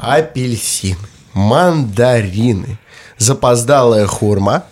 [0.00, 0.98] апельсины,
[1.32, 2.78] мандарины,
[3.18, 4.64] запоздалая хурма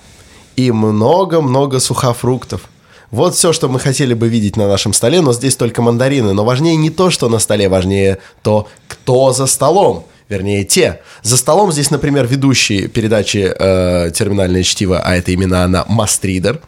[0.57, 2.69] и много-много сухофруктов.
[3.11, 6.33] Вот все, что мы хотели бы видеть на нашем столе, но здесь только мандарины.
[6.33, 10.07] Но важнее не то, что на столе, важнее то, кто за столом.
[10.29, 11.01] Вернее, те.
[11.23, 16.61] За столом здесь, например, ведущий передачи э, «Терминальное чтиво», а это именно она, Мастридер.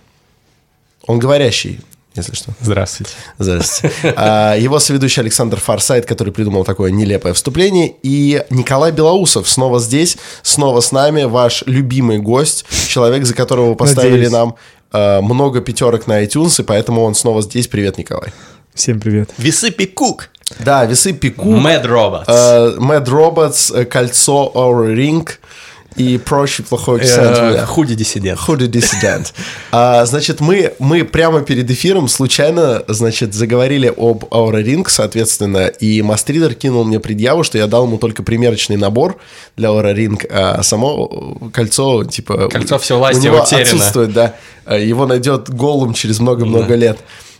[1.06, 1.80] Он говорящий,
[2.16, 2.52] если что.
[2.60, 3.12] Здравствуйте.
[3.38, 3.94] Здравствуйте.
[4.16, 7.94] А, Его соведущий Александр Фарсайт, который придумал такое нелепое вступление.
[8.02, 13.76] И Николай Белоусов снова здесь, снова с нами, ваш любимый гость, человек, за которого вы
[13.76, 14.32] поставили Надеюсь.
[14.32, 14.54] нам
[14.92, 17.68] э, много пятерок на iTunes, и поэтому он снова здесь.
[17.68, 18.32] Привет, Николай.
[18.74, 19.30] Всем привет.
[19.38, 20.28] Весы Пикук.
[20.60, 22.24] Да, весы Пику, Mad Robots.
[22.28, 25.28] э, Mad Robots, э, кольцо Our Ring
[25.96, 27.36] и прочий плохой акцент.
[27.38, 28.38] Э, Худи Диссидент.
[28.38, 29.32] Худи диссидент.
[29.72, 36.02] А, значит, мы, мы прямо перед эфиром случайно, значит, заговорили об Aura Ring, соответственно, и
[36.02, 39.18] Мастридер кинул мне предъяву, что я дал ему только примерочный набор
[39.56, 42.48] для Aura Ring, а само кольцо, типа...
[42.48, 43.62] Кольцо у- всевластия у него утеряно.
[43.64, 44.34] отсутствует, да.
[44.64, 46.76] А, Его найдет голым через много-много Да.
[46.76, 46.98] лет.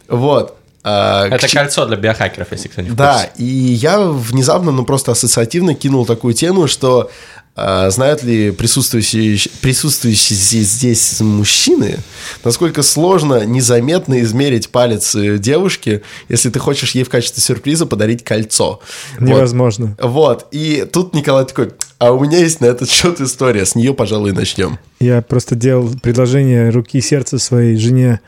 [0.08, 0.56] Вот.
[0.88, 4.84] А, Это к кольцо для биохакеров, если кто не в да, и я внезапно, ну
[4.84, 7.10] просто ассоциативно кинул такую тему, что
[7.56, 11.96] а, знают ли присутствующие, присутствующие здесь, мужчины,
[12.44, 18.22] насколько сложно незаметно измерить палец э, девушки, если ты хочешь ей в качестве сюрприза подарить
[18.22, 18.80] кольцо.
[19.18, 19.26] Вот.
[19.28, 19.96] Невозможно.
[19.98, 23.94] Вот, и тут Николай такой, а у меня есть на этот счет история, с нее,
[23.94, 24.78] пожалуй, начнем.
[25.00, 28.20] Я просто делал предложение руки и сердца своей жене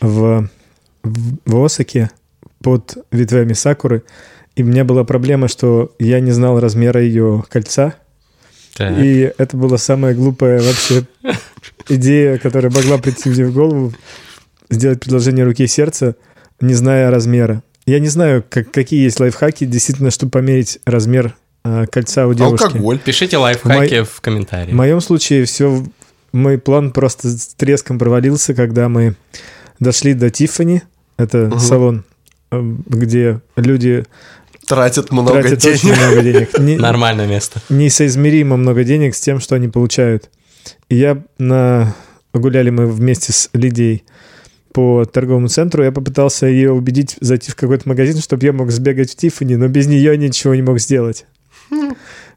[0.00, 0.48] в,
[1.04, 2.10] в, в Осаке
[2.60, 4.02] под ветвями сакуры.
[4.56, 7.94] И у меня была проблема, что я не знал размера ее кольца.
[8.76, 8.98] Так.
[8.98, 11.04] И это была самая глупая вообще
[11.88, 13.92] идея, которая могла прийти мне в голову.
[14.70, 16.16] Сделать предложение руки и сердца,
[16.60, 17.62] не зная размера.
[17.86, 22.64] Я не знаю, как, какие есть лайфхаки, действительно, чтобы померить размер а, кольца у девушки.
[22.64, 22.98] Алкоголь.
[22.98, 24.70] Пишите лайфхаки в комментариях.
[24.72, 25.84] В моем случае все,
[26.32, 29.14] мой план просто с треском провалился, когда мы
[29.80, 30.82] дошли до Тиффани,
[31.18, 31.58] это Мгм.
[31.60, 32.04] салон,
[32.50, 34.04] э, где люди
[34.66, 35.76] Тратят много тратят денег.
[35.76, 36.58] очень много денег.
[36.58, 37.60] Не- Нормальное место.
[37.68, 40.30] несоизмеримо много денег с тем, что они получают.
[40.88, 41.94] И я на...
[42.32, 44.04] гуляли мы вместе с Лидией
[44.72, 49.12] по торговому центру, я попытался ее убедить зайти в какой-то магазин, чтобы я мог сбегать
[49.12, 51.26] в Тиффани, но без нее ничего не мог сделать.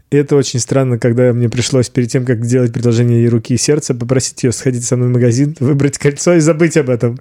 [0.09, 3.57] И это очень странно, когда мне пришлось перед тем, как делать предложение ей руки и
[3.57, 7.19] сердца, попросить ее сходить со мной в магазин, выбрать кольцо и забыть об этом.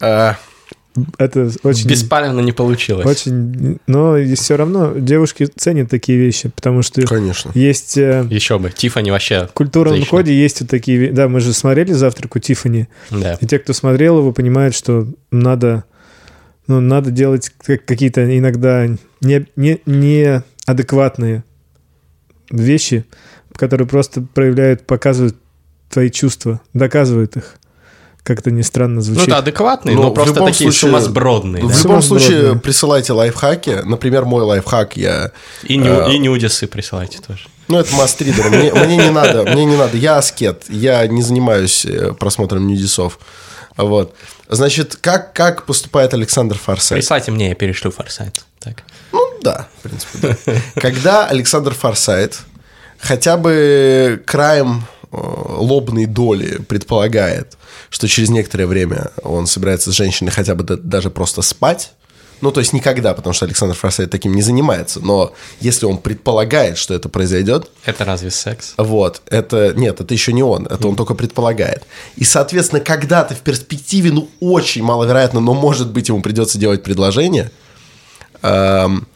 [0.00, 0.36] А,
[1.18, 1.88] Это очень...
[1.88, 3.06] Беспалевно не получилось.
[3.06, 3.78] Очень...
[3.86, 7.50] Но все равно девушки ценят такие вещи, потому что Конечно.
[7.54, 7.96] есть...
[7.98, 8.70] э, Еще бы.
[8.70, 9.46] Тиффани вообще.
[9.46, 10.10] В культурном Отлично.
[10.18, 11.10] коде есть вот такие...
[11.12, 13.34] Да, мы же смотрели «Завтрак у Тиффани», Да.
[13.40, 15.84] и те, кто смотрел его, понимают, что надо,
[16.66, 18.86] ну, надо делать как- какие-то иногда
[19.20, 21.44] не, не, неадекватные
[22.50, 23.04] вещи,
[23.54, 25.36] которые просто проявляют, показывают
[25.90, 27.56] твои чувства, доказывают их.
[28.28, 29.26] Как-то не странно Ну, звучит.
[29.28, 31.64] это адекватные, Но но, в просто любом такие случае- сумасбродные.
[31.64, 31.74] В да.
[31.78, 32.28] любом Сумасбродные.
[32.40, 33.80] случае присылайте лайфхаки.
[33.86, 37.48] Например, мой лайфхак я И, не, э, и нюдисы присылайте тоже.
[37.68, 38.50] Ну, это мастридер.
[38.50, 39.96] Мне, мне не надо, мне не надо.
[39.96, 40.64] Я аскет.
[40.68, 43.18] Я не занимаюсь э, просмотром нюдисов.
[43.78, 44.14] Вот.
[44.48, 47.00] Значит, как, как поступает Александр Форсайт?
[47.00, 48.44] Присылайте мне, я перешлю форсайт.
[48.60, 48.82] Так.
[49.12, 50.52] Ну, да, в принципе, да.
[50.80, 52.40] Когда Александр Форсайт
[53.00, 57.56] хотя бы краем лобной доли предполагает,
[57.90, 61.92] что через некоторое время он собирается с женщиной хотя бы да- даже просто спать,
[62.40, 66.78] ну, то есть никогда, потому что Александр Форсайт таким не занимается, но если он предполагает,
[66.78, 68.74] что это произойдет, Это разве секс?
[68.76, 71.82] вот, это, нет, это еще не он, это он только предполагает.
[72.14, 77.50] И, соответственно, когда-то в перспективе, ну, очень маловероятно, но, может быть, ему придется делать предложение,
[78.42, 79.08] эм,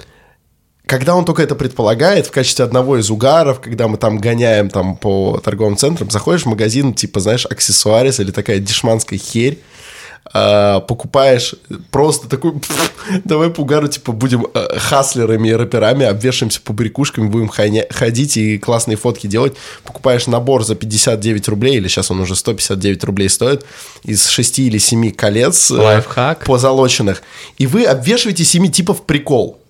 [0.86, 4.96] когда он только это предполагает, в качестве одного из угаров, когда мы там гоняем там
[4.96, 9.58] по торговым центрам, заходишь в магазин, типа, знаешь, аксессуарис или такая дешманская херь,
[10.34, 11.54] э, покупаешь
[11.90, 12.92] просто такой, «Пф,
[13.24, 18.58] давай по угару, типа, будем э, хаслерами и рэперами, обвешаемся по брякушкам, будем ходить и
[18.58, 19.54] классные фотки делать.
[19.84, 23.64] Покупаешь набор за 59 рублей, или сейчас он уже 159 рублей стоит,
[24.02, 26.44] из 6 или 7 колец э, Лайфхак.
[26.44, 27.22] позолоченных,
[27.56, 29.61] и вы обвешиваете семи типов прикол.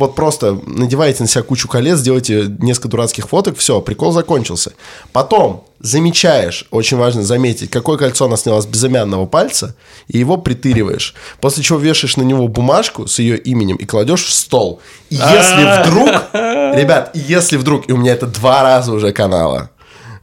[0.00, 4.72] Вот просто надеваете на себя кучу колец, делаете несколько дурацких фоток, все, прикол закончился.
[5.12, 9.76] Потом замечаешь, очень важно заметить, какое кольцо она сняла с безымянного пальца,
[10.08, 11.14] и его притыриваешь.
[11.42, 14.80] После чего вешаешь на него бумажку с ее именем и кладешь в стол.
[15.10, 19.68] И если вдруг, ребят, если вдруг, и у меня это два раза уже канала.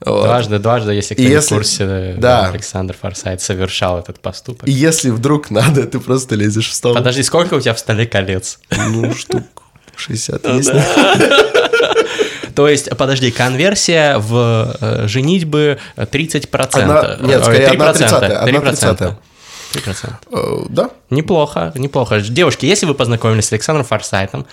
[0.03, 0.24] вот.
[0.24, 2.47] Дважды, дважды, если кто если- в курсе, э, да.
[2.47, 4.68] Александр Форсайт совершал этот поступок.
[4.68, 6.95] И если вдруг надо, ты просто лезешь в стол.
[6.95, 8.57] Подожди, сколько у тебя в столе колец?
[8.71, 9.44] Ну, штук
[9.97, 10.71] 60 Ну есть.
[12.55, 16.49] То есть, подожди, конверсия в э, женитьбы 30%.
[16.73, 18.61] Одна- нет, Ой, скорее, 3%, одна тридцатая, одна 3%.
[18.67, 19.17] тридцатая.
[19.73, 20.13] 3%.
[20.31, 20.89] Э, Да?
[21.11, 22.19] Неплохо, неплохо.
[22.21, 24.47] Девушки, если вы познакомились с Александром Форсайтом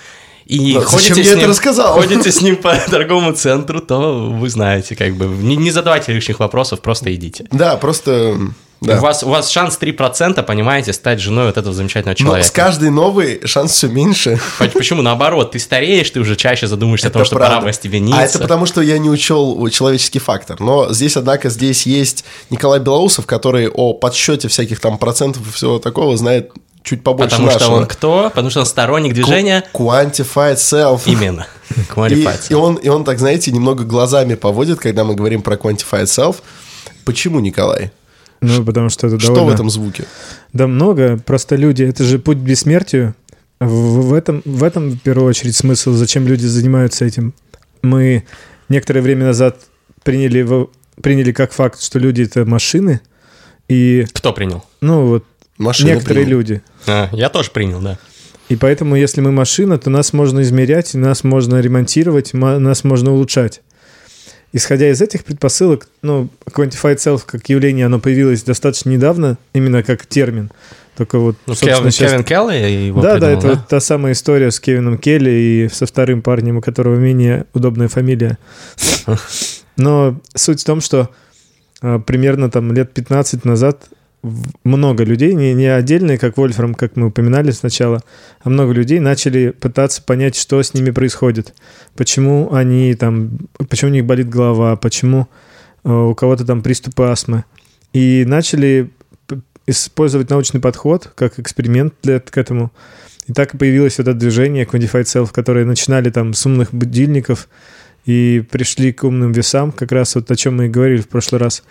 [0.45, 1.95] и Да, ходите, с ним, рассказал?
[1.99, 6.41] ходите с ним по торговому центру, то вы знаете, как бы, не, не задавайте лишних
[6.41, 7.47] вопросов, просто идите.
[7.53, 8.37] Да, просто...
[8.85, 8.99] Да.
[8.99, 12.49] У, вас, у вас шанс 3%, понимаете, стать женой вот этого замечательного Но человека.
[12.49, 14.39] с каждой новой шанс все меньше.
[14.59, 15.03] По- Почему?
[15.03, 17.55] Наоборот, ты стареешь, ты уже чаще задумаешься о том, Это что правда.
[17.57, 18.21] пора бы остепениться.
[18.21, 20.61] А это потому, что я не учел человеческий фактор.
[20.61, 25.79] Но здесь, однако, здесь есть Николай Белоусов, который о подсчете всяких там процентов и всего
[25.79, 26.53] такого знает
[26.83, 27.77] чуть побольше Потому что нашего.
[27.77, 28.25] он кто?
[28.31, 29.65] Потому что он сторонник движения.
[29.73, 31.03] Quantified self.
[31.07, 31.47] Именно.
[31.77, 35.57] И, Qualified и он, и он так, знаете, немного глазами поводит, когда мы говорим про
[35.57, 36.37] Quantified Self.
[37.07, 37.91] Почему, Николай?
[38.47, 39.51] Ну, потому что это Что довольно...
[39.51, 40.05] в этом звуке?
[40.53, 43.15] Да много, просто люди, это же путь к бессмертию.
[43.61, 47.35] В, в этом, в этом, в первую очередь, смысл, зачем люди занимаются этим.
[47.83, 48.25] Мы
[48.69, 49.59] некоторое время назад
[50.03, 50.47] приняли,
[51.01, 53.01] приняли как факт, что люди— это машины,
[53.69, 54.65] и, Кто принял?
[54.81, 55.25] ну, вот
[55.57, 56.39] Машины некоторые принял.
[56.39, 56.63] люди.
[56.87, 57.99] А, я тоже принял, да.
[58.51, 63.63] И поэтому, если мы машина, то нас можно измерять, нас можно ремонтировать, нас можно улучшать.
[64.57, 70.07] Исходя из этих предпосылок, ну, Quantified Self как явление, оно появилось достаточно недавно, именно как
[70.07, 70.53] термин.
[70.97, 74.13] Только вот, Ну, Кевин, сейчас- Кевин Келли его да, да, придумал, это вот та самая
[74.13, 78.39] история с Кевином Келли и со вторым парнем, у которого менее удобная фамилия.
[79.77, 81.11] Но суть в том, что
[81.83, 83.89] а, примерно там лет 15 назад
[84.65, 88.03] много людей, не, не отдельные, как Вольфрам, как мы упоминали сначала,
[88.43, 91.55] а много людей начали пытаться понять, что с ними происходит.
[91.95, 93.39] Почему они там,
[93.69, 95.29] почему у них болит голова, почему
[95.85, 97.45] э, у кого-то там приступы астмы.
[97.93, 98.91] И начали
[99.67, 102.73] использовать научный подход как эксперимент для, к этому.
[103.27, 107.49] И так и появилось вот это движение Quantified Self, которые начинали там с умных будильников
[108.05, 111.41] и пришли к умным весам, как раз вот о чем мы и говорили в прошлый
[111.41, 111.63] раз.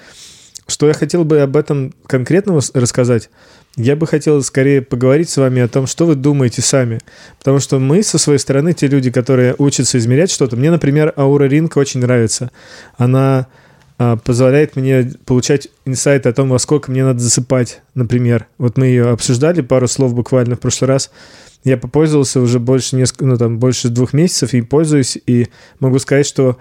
[0.68, 3.30] Что я хотел бы об этом конкретно рассказать?
[3.76, 7.00] Я бы хотел скорее поговорить с вами о том, что вы думаете сами.
[7.40, 11.46] Потому что мы со своей стороны, те люди, которые учатся измерять что-то, мне, например, Аура
[11.46, 12.52] Ринг очень нравится.
[12.98, 13.48] Она
[13.98, 18.48] а, позволяет мне получать инсайт о том, во сколько мне надо засыпать, например.
[18.58, 21.12] Вот мы ее обсуждали, пару слов буквально в прошлый раз.
[21.64, 25.48] Я попользовался уже больше, несколько, ну, там, больше двух месяцев и пользуюсь, и
[25.80, 26.58] могу сказать, что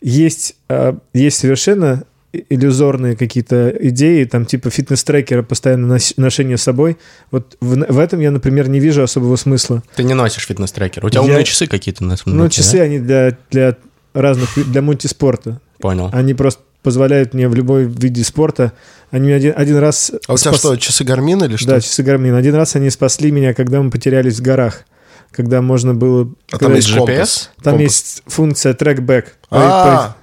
[0.00, 6.98] есть, а, есть совершенно иллюзорные какие-то идеи, там типа фитнес-трекера, постоянно ношение с собой.
[7.30, 9.82] Вот в, в этом я, например, не вижу особого смысла.
[9.94, 11.04] Ты не носишь фитнес-трекер.
[11.04, 12.82] У тебя Я- умные часы какие-то на самом Ну, деле, часы, да?
[12.84, 13.76] они для, для
[14.14, 15.60] разных, для мультиспорта.
[15.78, 16.10] Понял.
[16.12, 18.72] Они просто позволяют мне в любой виде спорта.
[19.10, 20.12] Они меня один, один раз...
[20.28, 21.68] А у тебя спас- что, часы Garmin или что?
[21.68, 22.34] Да, часы Garmin.
[22.34, 24.84] Один раз они спасли меня, когда мы потерялись в горах.
[25.32, 26.32] Когда можно было...
[26.52, 27.48] А там есть GPS?
[27.62, 27.80] там Компас.
[27.80, 29.36] есть функция трекбэк.
[29.50, 30.16] А,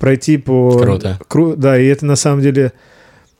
[0.00, 0.76] пройти по...
[0.78, 1.20] Круто.
[1.28, 2.72] Кру- Да, и это на самом деле...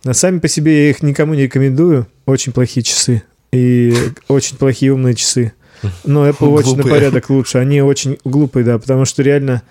[0.05, 2.07] на Сами по себе я их никому не рекомендую.
[2.27, 3.23] Очень плохие часы.
[3.53, 3.93] И
[4.29, 5.53] очень плохие умные часы.
[6.05, 6.95] Но Apple очень на Глупые.
[6.95, 7.59] порядок лучше.
[7.59, 9.63] Они очень глупые, да, потому что реально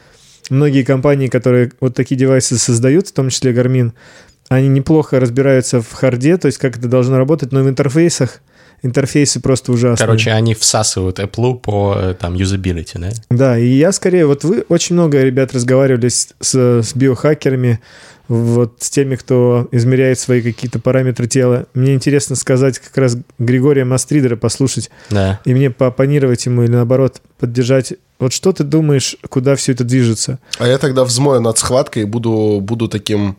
[0.49, 3.91] многие компании, которые вот такие девайсы создают, в том числе Garmin,
[4.49, 8.41] они неплохо разбираются в харде, то есть как это должно работать, но в интерфейсах
[8.81, 10.05] интерфейсы просто ужасные.
[10.05, 13.09] Короче, они всасывают Apple по э, там юзабилити, да?
[13.29, 17.79] Да, и я скорее, вот вы очень много ребят разговаривали с, с, с биохакерами,
[18.27, 21.65] вот с теми, кто измеряет свои какие-то параметры тела.
[21.73, 25.39] Мне интересно сказать как раз Григория Мастридера послушать Да.
[25.45, 27.93] и мне поопонировать ему или наоборот поддержать.
[28.19, 30.37] Вот что ты думаешь, куда все это движется?
[30.59, 33.37] а я тогда взмою над схваткой и буду, буду таким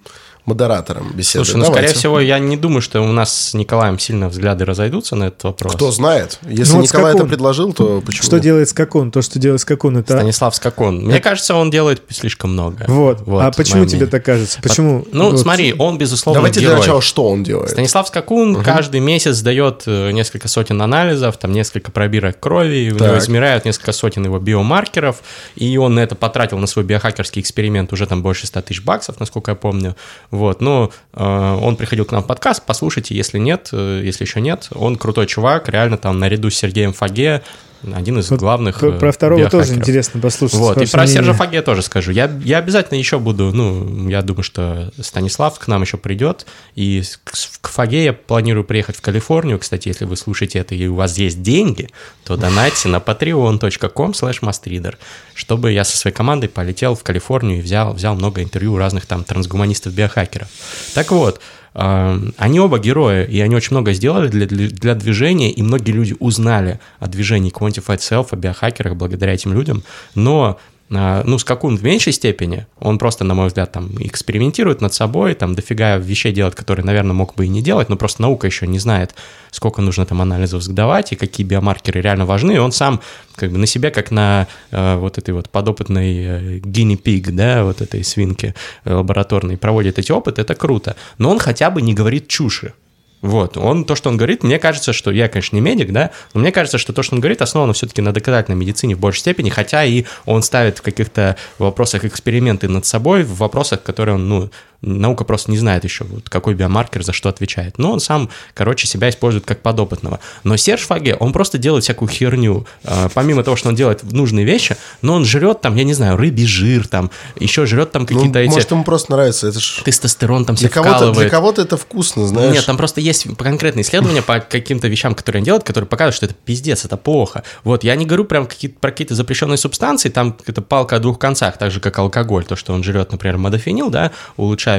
[0.50, 1.44] модератором беседы.
[1.44, 1.88] Слушай, ну, Давайте.
[1.88, 5.44] скорее всего, я не думаю, что у нас с Николаем сильно взгляды разойдутся на этот
[5.44, 5.74] вопрос.
[5.74, 6.38] Кто знает.
[6.48, 9.10] Если Ну вот Николай это предложил, то почему Что делает Скакун?
[9.10, 10.14] То, что делает Скакун, это...
[10.14, 10.98] Станислав Скакун.
[11.04, 12.84] Мне кажется, он делает слишком много.
[12.88, 13.22] Вот.
[13.26, 14.10] а почему мое тебе мнение.
[14.10, 14.60] так кажется?
[14.62, 15.06] Почему?
[15.12, 15.40] Ну, Вот.
[15.40, 16.80] смотри, он, безусловно, Давайте для герой.
[16.80, 17.70] начала, что он делает.
[17.70, 22.98] Станислав Скакун каждый месяц дает э, несколько сотен анализов, там несколько пробирок крови, у него
[23.14, 23.18] Так.
[23.22, 25.22] измеряют несколько сотен его биомаркеров,
[25.56, 29.20] и он на это потратил на свой биохакерский эксперимент уже там больше 100 тысяч баксов,
[29.20, 29.96] насколько я помню.
[30.40, 34.40] Вот, но э, он приходил к нам в подкаст, послушайте, если нет, э, если еще
[34.40, 37.42] нет, он крутой чувак, реально там наряду с Сергеем Фаге,
[37.82, 39.78] один из Вот главных Про, э, про второго тоже биохакеров.
[39.80, 40.58] интересно послушать.
[40.58, 41.22] Вот, и про мнение.
[41.22, 42.10] Сержа Фаге тоже скажу.
[42.12, 47.02] Я, я обязательно еще буду, ну, я думаю, что Станислав к нам еще придет, и
[47.24, 49.58] к, к Фаге я планирую приехать в Калифорнию.
[49.58, 51.88] Кстати, если вы слушаете это и у вас есть деньги,
[52.24, 54.96] то донайте на patreon.com slash
[55.34, 59.06] чтобы я со своей командой полетел в Калифорнию и взял, взял много интервью у разных
[59.06, 60.48] там трансгуманистов-биохакеров.
[60.94, 61.40] Так вот,
[61.72, 66.80] они оба герои, и они очень много сделали для, для, движения, и многие люди узнали
[66.98, 69.84] о движении Quantified Self, о биохакерах благодаря этим людям,
[70.14, 70.58] но
[70.92, 75.34] а, ну, скакун в меньшей степени, он просто, на мой взгляд, там экспериментирует над собой,
[75.34, 78.66] там дофига вещей делает, которые, наверное, мог бы и не делать, но просто наука еще
[78.66, 79.14] не знает,
[79.52, 83.00] сколько нужно там анализов сдавать и какие биомаркеры реально важны, и он сам
[83.36, 87.80] как бы на себя, как на э, вот этой вот подопытной э, pig, да, вот
[87.80, 88.54] этой свинки
[88.84, 92.74] э, лабораторной, проводит эти опыты, это круто, но он хотя бы не говорит чуши,
[93.22, 96.40] вот, он, то, что он говорит, мне кажется, что я, конечно, не медик, да, но
[96.40, 99.50] мне кажется, что то, что он говорит, основано все-таки на доказательной медицине в большей степени,
[99.50, 104.50] хотя и он ставит в каких-то вопросах эксперименты над собой, в вопросах, которые он, ну,
[104.82, 107.78] наука просто не знает еще, вот, какой биомаркер за что отвечает.
[107.78, 110.20] Но он сам, короче, себя использует как подопытного.
[110.44, 112.66] Но Серж Фаге, он просто делает всякую херню.
[112.84, 116.16] А, помимо того, что он делает нужные вещи, но он жрет там, я не знаю,
[116.16, 118.50] рыбий жир, там, еще жрет там какие-то ну, эти...
[118.50, 119.82] Может, ему просто нравится, это ж...
[119.84, 122.54] Тестостерон там для себе кого-то, Для кого-то это вкусно, знаешь.
[122.54, 126.26] Нет, там просто есть конкретные исследования по каким-то вещам, которые он делает, которые показывают, что
[126.26, 127.42] это пиздец, это плохо.
[127.64, 131.18] Вот, я не говорю прям какие про какие-то запрещенные субстанции, там это палка о двух
[131.18, 134.69] концах, так же, как алкоголь, то, что он жрет, например, модофенил, да, улучшающий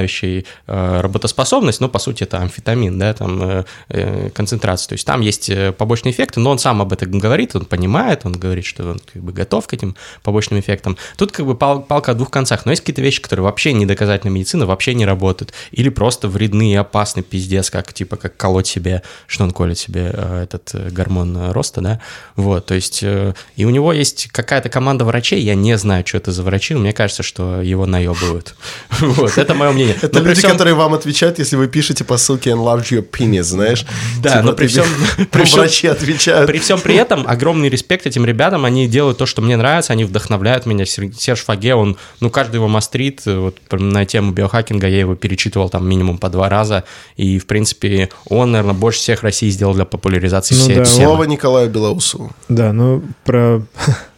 [0.66, 4.88] Э, работоспособность, но по сути это амфетамин, да, там э, э, концентрация.
[4.88, 8.32] То есть там есть побочные эффекты, но он сам об этом говорит, он понимает, он
[8.32, 10.96] говорит, что он как бы готов к этим побочным эффектам.
[11.16, 13.86] Тут как бы пал, палка о двух концах, но есть какие-то вещи, которые вообще не
[13.86, 18.66] доказательная медицина, вообще не работают, или просто вредны и опасны, пиздец, как типа как колоть
[18.66, 22.00] себе, что он колет себе этот гормон роста, да,
[22.36, 26.32] вот, то есть и у него есть какая-то команда врачей, я не знаю, что это
[26.32, 28.54] за врачи, но мне кажется, что его наебывают.
[29.12, 29.81] Вот, это мое мнение.
[29.90, 33.84] Это люди, которые вам отвечают, если вы пишете по ссылке enlarge your penis, знаешь?
[34.22, 34.84] Да, типа, но при всем...
[35.30, 36.46] При всем врачи отвечают.
[36.46, 40.04] При всем при этом огромный респект этим ребятам, они делают то, что мне нравится, они
[40.04, 40.84] вдохновляют меня.
[40.86, 45.88] Серж Фаге, он, ну, каждый его мастрит, вот на тему биохакинга я его перечитывал там
[45.88, 46.84] минимум по два раза,
[47.16, 50.82] и, в принципе, он, наверное, больше всех России сделал для популяризации ну, всей да.
[50.82, 51.06] этой темы.
[51.06, 52.32] Слава Николаю Белоусову.
[52.48, 53.62] Да, ну, про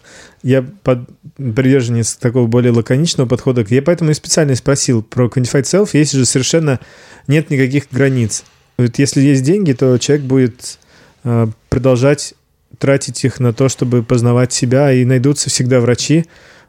[0.44, 3.64] я под, приверженец такого более лаконичного подхода.
[3.68, 5.90] Я поэтому и специально спросил про Quantified Self.
[5.94, 6.80] Есть же совершенно
[7.26, 8.44] нет никаких границ.
[8.76, 10.78] Вот если есть деньги, то человек будет
[11.24, 12.34] э, продолжать
[12.78, 16.26] тратить их на то, чтобы познавать себя, и найдутся всегда врачи,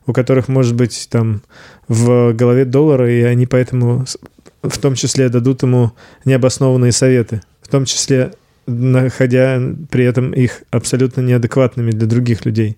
[0.08, 1.42] у которых, может быть, там
[1.90, 4.06] в голове доллары, и они поэтому
[4.62, 5.92] в том числе дадут ему
[6.24, 8.32] необоснованные советы, в том числе
[8.68, 12.78] находя при этом их абсолютно неадекватными для других людей.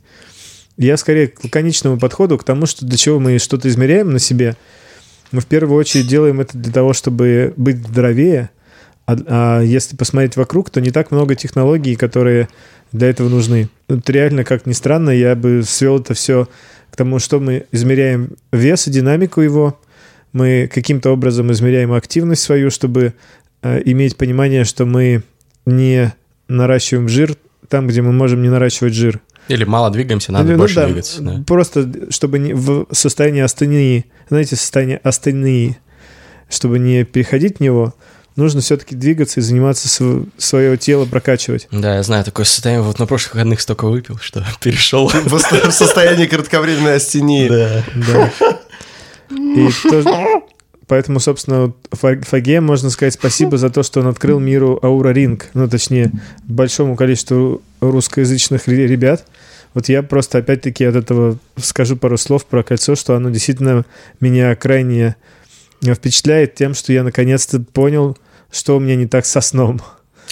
[0.78, 4.56] Я скорее к лаконичному подходу, к тому, что для чего мы что-то измеряем на себе.
[5.32, 8.52] Мы в первую очередь делаем это для того, чтобы быть здоровее.
[9.08, 12.48] А, а если посмотреть вокруг, то не так много технологий, которые
[12.92, 13.70] для этого нужны.
[13.90, 16.48] Вот реально, как ни странно, я бы свел это все
[16.92, 19.80] к тому, что мы измеряем вес и динамику его,
[20.32, 23.14] мы каким-то образом измеряем активность свою, чтобы
[23.64, 25.24] э, иметь понимание, что мы
[25.66, 26.14] не
[26.48, 27.36] наращиваем жир
[27.70, 29.22] там, где мы можем не наращивать жир.
[29.48, 31.22] Или мало двигаемся, надо ну, больше да, двигаться.
[31.22, 31.44] Да.
[31.46, 35.78] Просто чтобы не в состоянии астении, знаете, состояние астении,
[36.50, 37.94] чтобы не переходить в него,
[38.36, 41.68] нужно все-таки двигаться и заниматься св- свое тело прокачивать.
[41.72, 42.84] Да, я знаю такое состояние.
[42.84, 45.08] Вот на прошлых выходных столько выпил, что перешел.
[45.08, 47.48] В состоянии кратковременной астении.
[47.48, 47.84] Да.
[47.96, 48.32] Да.
[49.30, 50.10] И тоже,
[50.88, 55.68] Поэтому, собственно, Фаге можно сказать спасибо за то, что он открыл миру Аура Ринг, ну,
[55.68, 56.12] точнее,
[56.44, 59.26] большому количеству русскоязычных ребят.
[59.74, 63.86] Вот я просто, опять-таки, от этого скажу пару слов про кольцо, что оно действительно
[64.22, 65.18] меня крайне
[65.84, 68.18] впечатляет тем, что я наконец-то понял,
[68.50, 69.82] что у меня не так со сном.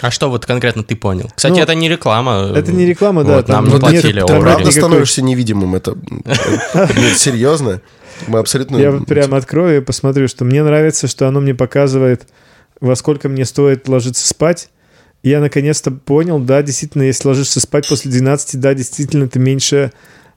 [0.00, 1.30] А что вот конкретно ты понял?
[1.34, 2.52] Кстати, ну, это не реклама.
[2.54, 3.36] Это не реклама, да.
[3.36, 4.20] Вот, нам не платили.
[4.20, 5.96] Нет, ты правда становишься невидимым, это
[7.14, 7.80] серьезно.
[8.26, 8.76] Мы абсолютно...
[8.76, 12.26] Я вот прямо открою и посмотрю, что мне нравится, что оно мне показывает,
[12.80, 14.70] во сколько мне стоит ложиться спать.
[15.22, 19.92] И я наконец-то понял, да, действительно, если ложишься спать после 12, да, действительно, ты меньше,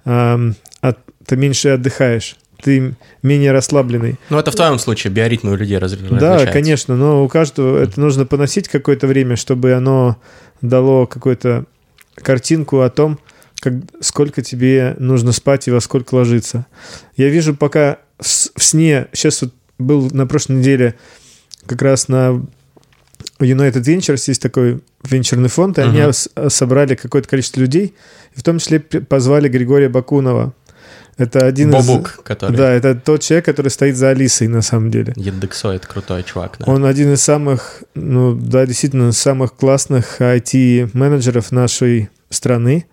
[0.06, 4.18] эм, от, ты меньше отдыхаешь ты менее расслабленный.
[4.30, 6.20] Ну, это в твоем случае биоритмы у людей различаются.
[6.20, 10.18] Да, конечно, но у каждого это нужно поносить какое-то время, чтобы оно
[10.62, 11.66] дало какую-то
[12.16, 13.20] картинку о том,
[13.60, 16.66] как, сколько тебе нужно спать и во сколько ложиться.
[17.18, 20.96] Я вижу пока в, сне, сейчас вот был на прошлой неделе
[21.66, 22.46] как раз на
[23.40, 26.34] United Ventures есть такой венчурный фонд, и uh-huh.
[26.36, 27.96] они собрали какое-то количество людей,
[28.36, 30.54] и в том числе позвали Григория Бакунова.
[31.18, 32.24] Это один Бобук, из...
[32.24, 32.56] который...
[32.56, 35.14] Да, это тот человек, который стоит за Алисой на самом деле.
[35.18, 36.72] Едексоид крутой чувак, да.
[36.72, 42.86] Он один из самых, ну да, действительно, самых классных IT-менеджеров нашей страны.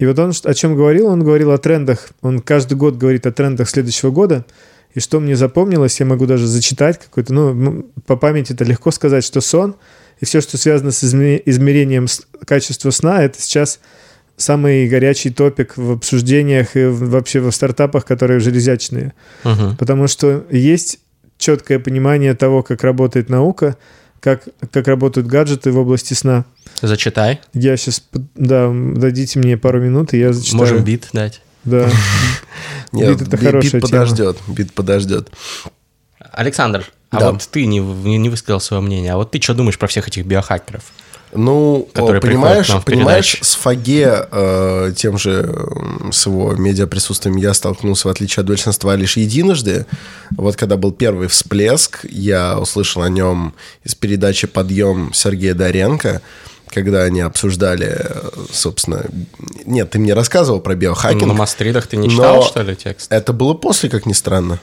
[0.00, 1.08] И вот он о чем говорил?
[1.08, 2.08] Он говорил о трендах.
[2.22, 4.46] Он каждый год говорит о трендах следующего года.
[4.94, 9.22] И что мне запомнилось, я могу даже зачитать какой-то, ну, по памяти это легко сказать,
[9.24, 9.76] что сон
[10.18, 12.06] и все, что связано с измерением
[12.46, 13.78] качества сна, это сейчас
[14.38, 19.12] самый горячий топик в обсуждениях и в- вообще во стартапах, которые железячные.
[19.44, 19.76] Мгм.
[19.76, 20.98] Потому что есть
[21.36, 23.76] четкое понимание того, как работает наука,
[24.20, 26.44] как, как работают гаджеты в области сна.
[26.82, 27.40] Зачитай.
[27.52, 28.02] Я сейчас,
[28.34, 30.58] да, дадите мне пару минут, и я зачитаю.
[30.60, 31.40] Можем бит дать.
[31.64, 31.90] Да.
[32.92, 35.30] Нет, Бит это би- хорошая бит подождет, бит подождет.
[36.32, 37.32] Александр, а Да.
[37.32, 40.08] вот ты не, не не высказал свое мнение, а вот ты что думаешь про всех
[40.08, 40.84] этих биохакеров?
[41.32, 45.54] Ну, понимаешь, понимаешь, с Фаге, э, тем же,
[46.10, 49.86] с его медиаприсутствием я столкнулся, в отличие от большинства, лишь единожды.
[50.36, 56.20] Вот когда был первый всплеск, я услышал о нем из передачи «Подъем» Сергея Доренко,
[56.70, 58.00] когда они обсуждали,
[58.52, 59.04] собственно...
[59.66, 61.26] Нет, ты мне рассказывал про биохакинг.
[61.26, 63.10] На мастридах ты не читал, что ли, текст?
[63.12, 64.58] Это было после, как ни странно.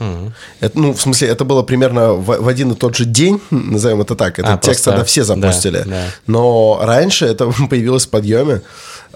[0.59, 4.01] Это, ну, в смысле, это было примерно в, в один и тот же день, назовем
[4.01, 4.39] это так.
[4.39, 5.79] Этот А, текст просто- тогда все запустили.
[5.79, 6.03] да, да.
[6.27, 8.61] Но раньше это появилось в подъеме.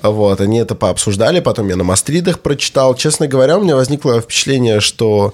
[0.04, 2.96] Вот, они это пообсуждали, потом я на мастридах прочитал.
[2.96, 5.34] Честно говоря, у меня возникло впечатление, что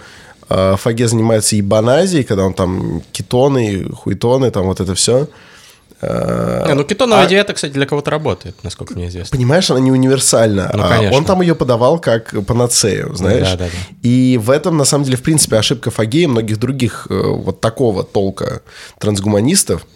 [0.49, 5.27] э, Фаге занимается ебаназией, когда он там кетоны, хуйтоны, там вот это все.
[6.01, 9.35] Не, ну кетоновая а- диета, кстати, для кого-то работает, насколько мне известно.
[9.35, 10.69] Понимаешь, она не универсальна.
[10.73, 11.17] Ну, А конечно.
[11.17, 13.49] Он там ее подавал как панацею, знаешь.
[13.51, 13.95] Да, да, да.
[14.03, 17.61] И в этом, на самом деле, в принципе, ошибка Фаге и многих других э, вот
[17.61, 18.61] такого толка
[18.99, 19.87] трансгуманистов,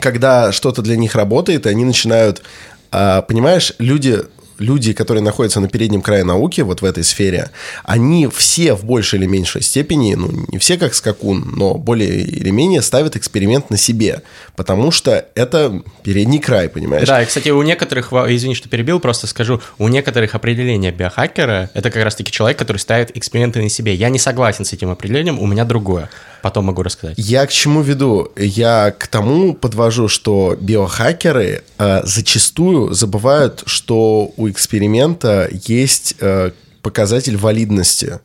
[0.00, 2.42] когда что-то для них работает, и они начинают...
[2.90, 4.22] а, Понимаешь, люди
[4.58, 7.50] люди, которые находятся на переднем крае науки, вот в этой сфере,
[7.84, 12.50] они все в большей или меньшей степени, ну, не все как скакун, но более или
[12.50, 14.22] менее ставят эксперимент на себе,
[14.56, 17.08] потому что это передний край, понимаешь?
[17.08, 21.90] Да, и, кстати, у некоторых, извини, что перебил, просто скажу, у некоторых определение биохакера– это
[21.90, 23.94] как раз-таки человек, который ставит эксперименты на себе.
[23.94, 26.10] Я не согласен с этим определением, у меня другое.
[26.42, 27.16] Потом могу рассказать.
[27.18, 28.30] Я к чему веду?
[28.36, 36.52] Я к тому подвожу, что биохакеры э, зачастую забывают, что у эксперимента есть э,
[36.82, 38.20] показатель валидности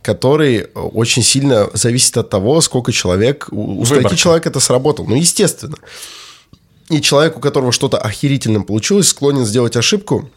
[0.00, 5.04] который очень сильно зависит от того, сколько человек, у скольки человек это сработал.
[5.06, 5.76] Ну, естественно.
[6.88, 10.30] И человек, у которого что-то охерительным получилось, склонен сделать ошибку,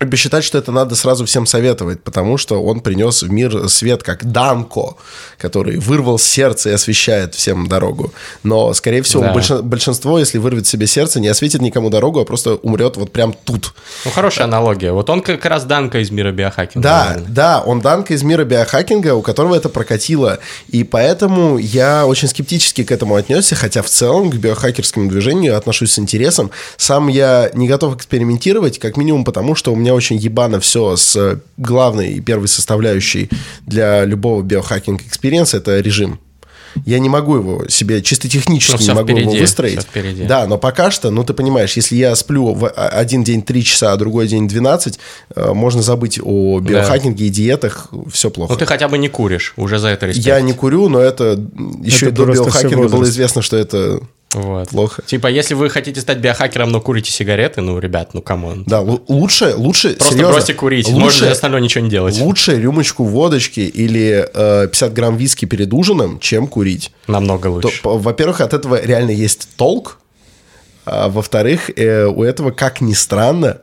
[0.00, 3.68] как бы считать, что это надо сразу всем советовать, потому что он принес в мир
[3.68, 4.94] свет как Данко,
[5.36, 8.10] который вырвал сердце и освещает всем дорогу.
[8.42, 9.34] Но, скорее всего, Да.
[9.34, 13.34] большин- большинство, если вырвет себе сердце, не осветит никому дорогу, а просто умрет вот прям
[13.44, 13.74] тут.
[14.06, 14.92] Ну, хорошая аналогия.
[14.92, 16.82] Вот он как раз Данка из мира биохакинга.
[16.82, 17.28] Да, наверное.
[17.34, 20.38] да, он Данка из мира биохакинга, у которого это прокатило.
[20.68, 25.92] И поэтому я очень скептически к этому отнесся, хотя в целом к биохакерскому движению отношусь
[25.92, 26.50] с интересом.
[26.78, 31.40] Сам я не готов экспериментировать, как минимум потому, что у меня очень ебано все с
[31.56, 33.30] главной и первой составляющей
[33.66, 36.18] для любого биохакинг experience а это режим.
[36.86, 39.78] Я не могу его себе чисто технически Ну, не могу его впереди, выстроить.
[39.78, 40.24] всё впереди.
[40.24, 43.92] Да, но пока что, ну ты понимаешь, если я сплю в один день 3 часа,
[43.92, 44.98] а другой день 12,
[45.34, 48.52] э, можно забыть о биохакинге и диетах, все плохо.
[48.52, 50.26] Ну, ты хотя бы не куришь, уже за это респект.
[50.26, 51.38] Я не курю, но это
[51.82, 54.00] еще Это и до биохакинга было известно, что это
[54.32, 54.68] Вот.
[54.68, 55.02] плохо.
[55.02, 58.62] Типа, если вы хотите стать биохакером, но курите сигареты, ну, ребят, ну, come on.
[58.66, 62.16] Да, лу- лучше, лучше, Просто серьезно, бросьте курить, лучше, можете остальное ничего не делать.
[62.20, 66.92] лучше рюмочку водочки или э, 50 грамм виски перед ужином, чем курить.
[67.08, 67.80] Намного лучше.
[67.82, 69.98] во-первых, от этого реально есть толк,
[70.86, 73.58] а во-вторых, э, у этого, как ни странно,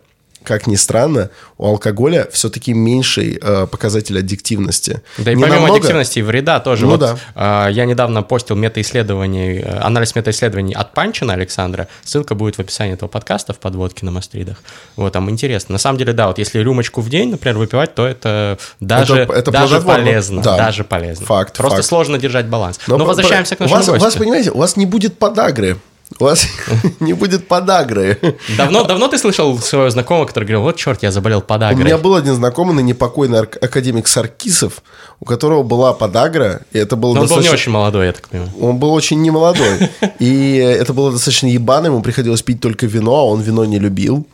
[0.48, 5.02] как ни странно, у алкоголя все-таки меньший э, показатель аддиктивности.
[5.18, 6.86] Да и Не помимо намного, аддиктивности и вреда тоже.
[6.86, 7.18] Ну вот, да.
[7.36, 11.88] а, я недавно постил метаисследование, э, анализ метаисследований от Панчина Александра.
[12.06, 14.58] Ссылка будет в описании этого подкаста в подводке на мастридах.
[14.96, 15.74] Вот, там интересно.
[15.74, 19.34] На самом деле, да, вот если рюмочку в день, например, выпивать, то это даже, Это-
[19.34, 20.42] это даже полезно.
[20.42, 20.56] Да.
[20.58, 21.26] Даже полезно.
[21.26, 21.88] Факт, Просто факт.
[21.90, 22.80] сложно держать баланс.
[22.88, 24.20] Но, по- возвращаемся к у нашему вас, у вас, гостю.
[24.20, 25.78] понимаете, у вас не будет подагры.
[26.20, 26.48] У вас
[27.00, 28.18] не будет подагры.
[28.58, 31.84] Давно, давно ты слышал своего знакомого, который говорил, вот черт, я заболел У подагрой.
[31.84, 34.82] меня был один знакомый, ныне покойный ак- академик Саркисов,
[35.20, 37.54] у которого была подагра, и это было Но он был не достаточно...
[37.54, 38.52] очень молодой, я так понимаю.
[38.62, 39.90] Он был очень немолодой.
[40.20, 44.26] И это было достаточно ебано, ему приходилось пить только вино, а он вино не любил.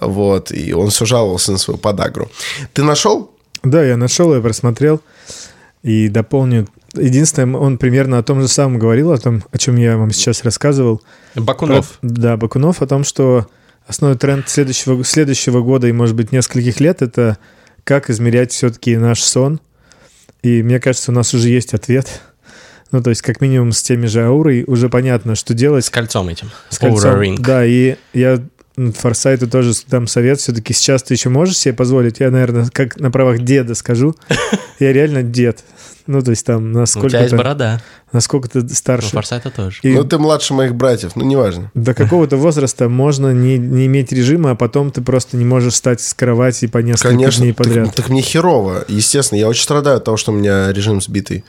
[0.00, 2.30] Вот, и он все жаловался на свою подагру.
[2.74, 3.30] Ты нашел?
[3.62, 5.00] Да, я нашел, я просмотрел
[5.82, 6.68] и дополню.
[6.96, 10.44] Единственное, он примерно о том же самом говорил, о том, о чем я вам сейчас
[10.44, 11.02] рассказывал.
[11.34, 11.98] Бакунов.
[12.00, 13.46] Про- да, Бакунов о том, что
[13.86, 17.38] основной тренд следующего, следующего года и, может быть, нескольких лет это
[17.84, 19.60] как измерять все-таки наш сон.
[20.42, 22.20] И мне кажется, у нас уже есть ответ.
[22.92, 25.84] Ну, то есть, как минимум, с теми же аурой уже понятно, что делать.
[25.84, 26.50] С кольцом этим.
[26.68, 27.12] С кольцом.
[27.12, 27.36] Aura Ring.
[27.38, 28.40] Да, и я
[28.76, 30.38] Форсайту тоже дам совет.
[30.38, 32.20] Все-таки сейчас ты еще можешь себе позволить.
[32.20, 34.14] Я, наверное, как на правах деда скажу.
[34.78, 35.64] Я реально дед.
[36.06, 37.80] Ну, то есть там Ну, У тебя есть борода.
[38.12, 39.10] насколько ты старше.
[39.10, 39.78] Форсайта тоже.
[39.82, 41.70] И Ну, ты младше моих братьев, ну, неважно.
[41.74, 46.00] до какого-то возраста можно не, не иметь режима, а потом ты просто не можешь встать
[46.00, 47.94] с кровати по несколько Конечно, дней так, подряд.
[47.94, 48.84] так мне херово.
[48.88, 51.44] Естественно, я очень страдаю от того, что у меня режим сбитый.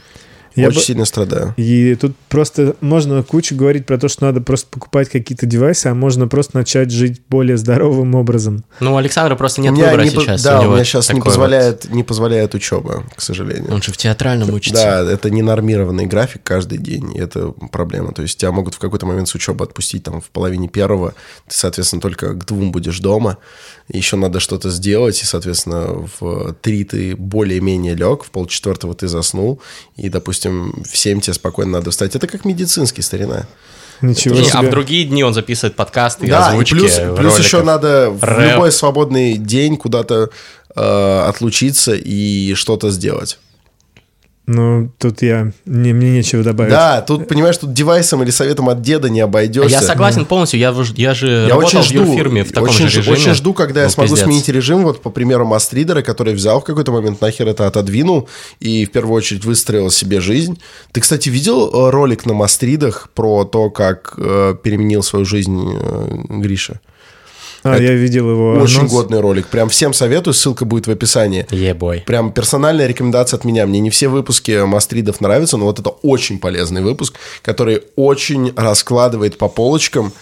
[0.61, 1.53] Я очень бы- сильно страдаю.
[1.57, 5.93] И тут просто можно кучу говорить про то, что надо просто покупать какие-то девайсы, а
[5.93, 8.63] можно просто начать жить более здоровым образом.
[8.79, 10.43] Ну, у Александра просто нет у меня выбора не по- сейчас.
[10.43, 13.73] Да, у, него меня сейчас не такой вот- позволяет, не позволяет учеба, к сожалению.
[13.73, 14.83] Он же в театральном учится.
[15.05, 18.11] Да, это ненормированный график каждый день, и это проблема.
[18.13, 21.11] То есть тебя могут в какой-то момент с учебы отпустить там в половине первого,
[21.47, 23.37] ты, соответственно, только к двум будешь дома,
[23.87, 29.61] еще надо что-то сделать, и, соответственно, в три ты более-менее лег, в полчетвертого ты заснул,
[29.95, 32.15] и, допустим, в семь тебе спокойно надо встать.
[32.15, 33.45] Это как медицинский старина.
[34.01, 34.49] Ничего себе.
[34.53, 38.23] а в другие дни он записывает подкасты, Да, озвучки, и плюс, плюс еще надо в
[38.23, 38.51] рэп.
[38.53, 40.29] любой свободный день куда-то
[40.75, 43.39] э, отлучиться и что-то сделать.
[44.47, 45.51] Ну, тут я...
[45.65, 46.71] Не, мне нечего добавить.
[46.71, 49.69] Да, тут, понимаешь, тут девайсом или советом от деда не обойдешься.
[49.71, 52.87] Я согласен полностью, я, я же Я работал очень в жду, юрфирме в таком очень,
[52.87, 53.17] же режиме.
[53.17, 54.25] очень жду, когда я Ну, смогу пиздец.
[54.25, 58.29] сменить режим, вот по примеру Мастридера, который взял в какой-то момент нахер это отодвинул
[58.61, 60.57] и в первую очередь выстроил себе жизнь.
[60.93, 66.07] Ты, кстати, видел э, ролик на Мастридах про то, как э, переменил свою жизнь э,
[66.29, 66.79] Гриша?
[67.75, 68.91] А, я видел его Очень анонс.
[68.91, 69.47] годный ролик.
[69.47, 71.45] Прям всем советую, ссылка будет в описании.
[71.51, 72.03] Ебой.
[72.05, 73.65] Прям персональная рекомендация от меня.
[73.65, 79.37] Мне не все выпуски Мастридов нравятся, но вот это очень полезный выпуск, который очень раскладывает
[79.37, 80.13] по полочкам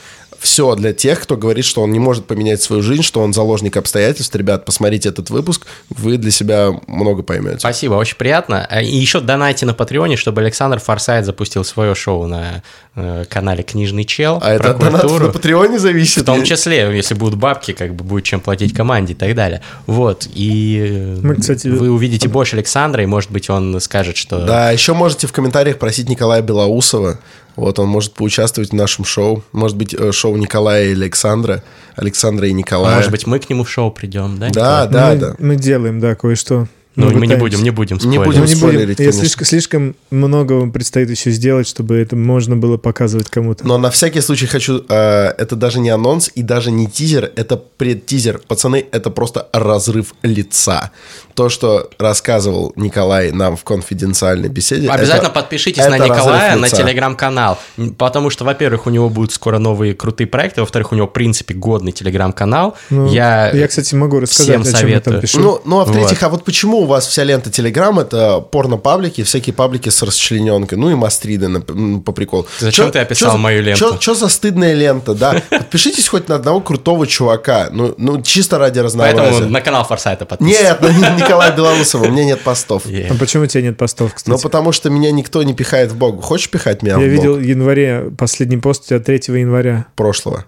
[0.45, 3.75] все для тех, кто говорит, что он не может поменять свою жизнь, что он заложник
[3.77, 4.35] обстоятельств.
[4.35, 7.59] Ребят, посмотрите этот выпуск, вы для себя много поймете.
[7.59, 8.65] Спасибо, очень приятно.
[8.69, 12.61] А, И еще донайте на Патреоне, чтобы Александр Форсайт запустил свое шоу на
[12.95, 15.27] э, канале «Книжный чел» А это культуру.
[15.27, 16.21] на Патреоне зависит?
[16.23, 19.61] В том числе, если будут бабки, как бы будет чем платить команде и так далее.
[19.87, 24.45] Вот, и э, Мы, кстати, вы увидите больше Александра, и, может быть, он скажет, что...
[24.45, 27.19] Да, еще можете в комментариях просить Николая Белоусова.
[27.55, 29.43] Вот он может поучаствовать в нашем шоу.
[29.51, 31.63] Может быть, э, шоу Николая и Александра.
[31.95, 32.95] Александра и А Николая.
[32.95, 34.49] может быть, мы к нему в шоу придем, да?
[34.49, 34.87] Да, Николай?
[34.89, 35.35] да, мы, да.
[35.39, 36.67] мы делаем, да, кое-что.
[36.95, 37.37] Ну, мы не пытаемся.
[37.39, 38.25] будем, не будем Не спойлерить.
[38.25, 38.57] будем Ну, не будем.
[38.57, 43.65] спойлерить, Я слишком, слишком много вам предстоит еще сделать, чтобы это можно было показывать кому-то.
[43.67, 44.83] Но на всякий случай хочу...
[44.87, 48.39] э, это даже не анонс и даже не тизер, это предтизер.
[48.47, 50.91] Пацаны, это просто разрыв лица.
[51.33, 54.89] То, что рассказывал Николай нам в конфиденциальной беседе...
[54.89, 57.59] Обязательно это- подпишитесь это на Николая, на телеграм-канал.
[57.97, 61.53] Потому что, во-первых, у него будут скоро новые крутые проекты, во-вторых, у него, в принципе,
[61.53, 62.77] годный телеграм-канал.
[62.89, 65.21] Ну, я, я, кстати, могу рассказать, всем о чем я там советую.
[65.21, 65.39] пишу.
[65.41, 66.23] Ну, ну, а в-третьих, Вот.
[66.23, 70.89] а вот почему у вас вся лента Телеграм это порно-паблики, всякие паблики с расчлененкой, ну
[70.89, 71.61] и мастриды на-
[71.99, 72.47] по приколу.
[72.59, 73.97] Зачем ты описал мою ленту?
[73.99, 75.41] Что за стыдная лента, да?
[75.49, 79.31] Подпишитесь хоть на одного крутого чувака, ну, ну чисто ради разнообразия.
[79.31, 80.81] Поэтому на канал Форсайта подписывайтесь.
[80.81, 82.83] Нет, на Николая Белоусова, у меня нет постов.
[82.85, 84.29] А почему у тебя нет постов, кстати?
[84.29, 86.23] Ну, потому что меня никто не пихает в бок.
[86.23, 89.85] Хочешь пихать меня я в видел в январе, последний пост у тебя 3 января.
[89.95, 90.45] Прошлого.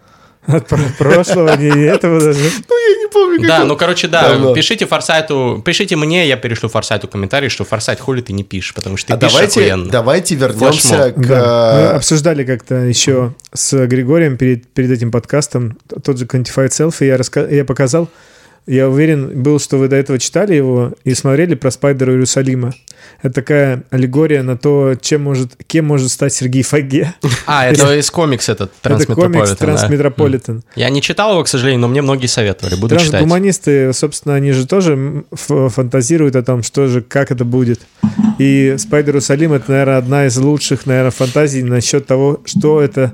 [0.48, 2.40] От про- прошлого, не этого даже.
[2.40, 7.08] Ну, я не помню, Да, ну, короче, да, пишите Форсайту, пишите мне, я перешлю Форсайту
[7.08, 11.30] комментарий, что Форсайт хули ты не пишешь, потому что ты А пишешь давайте, вернемся к...
[11.30, 17.08] Э, обсуждали как-то еще с Григорием перед, перед этим подкастом тот же Quantified Self, и
[17.08, 17.46] я, раска...
[17.48, 18.10] я показал,
[18.68, 22.74] я уверен был, что вы до этого читали его и смотрели про Спайдера Иерусалима.
[23.22, 27.14] Это такая аллегория на то, чем может, кем может стать Сергей Фаге.
[27.46, 29.56] А, это из комикс этот, Это комикс Трансметрополитен.
[29.56, 29.66] да.
[29.66, 30.64] Трансметрополитен.
[30.76, 33.12] Я не читал его, к сожалению, но мне многие советовали, буду читать.
[33.12, 37.80] Трансгуманисты, собственно, они же тоже фантазируют о том, что же, как это будет.
[38.38, 43.14] И Спайдер Иерусалим это, наверное, одна из лучших, наверное, фантазий насчет того, что это,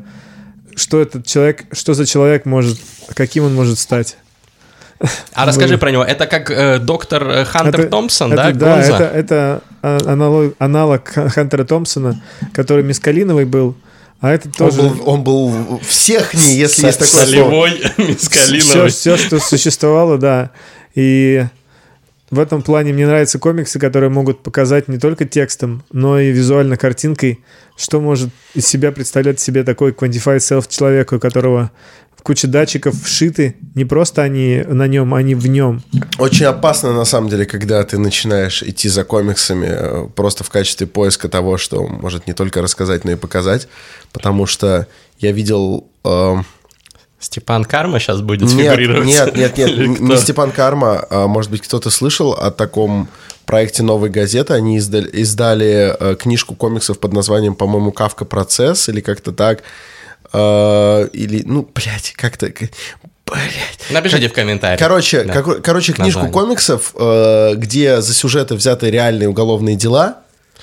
[0.75, 2.79] что этот человек, что за человек может,
[3.13, 4.17] каким он может стать.
[5.33, 6.03] А расскажи про него.
[6.03, 8.93] Это как э, доктор э, Хантер Это- Томпсон, это, да, да, Гонза?
[8.95, 12.21] это, это а, аналог, аналог Хантера Томпсона,
[12.53, 13.75] который мискалиновый был,
[14.21, 14.81] а это Он тоже...
[14.81, 17.25] был, он был всех не, если Со- есть такое слово.
[17.25, 18.89] Солевой, все, мискалиновый.
[18.89, 20.51] все, что существовало, да.
[20.95, 21.43] И
[22.31, 26.77] в этом плане мне нравятся комиксы, которые могут показать не только текстом, но и визуально
[26.77, 27.41] картинкой,
[27.75, 31.71] что может из себя представлять себе такой quantified self человека, у которого
[32.23, 35.83] куча датчиков вшиты, не просто они на нем, они в нем.
[36.17, 40.87] Очень опасно, на самом деле, когда ты начинаешь идти за комиксами э, просто в качестве
[40.87, 43.67] поиска того, что может не только рассказать, но и показать.
[44.13, 44.87] Потому что
[45.19, 45.87] я видел...
[46.05, 46.35] э,
[47.19, 49.05] Степан Карма сейчас будет Нет, фигурировать?
[49.07, 50.03] нет, нет, нет, Или н- кто?
[50.05, 51.05] не Степан Карма.
[51.09, 53.07] а, Может быть, кто-то слышал о таком
[53.45, 54.53] проекте «Новой газеты».
[54.53, 59.63] Они издали, издали э, книжку комиксов под названием, по-моему, «Кавка процесс» или как-то так.
[60.33, 62.47] Э, Или, ну, блядь, как-то...
[62.47, 63.89] Блять.
[63.91, 64.79] Напишите в комментариях.
[64.79, 65.33] Короче, Да.
[65.33, 66.33] како- короче, книжку Название.
[66.33, 70.17] комиксов, э, где за сюжеты взяты реальные уголовные дела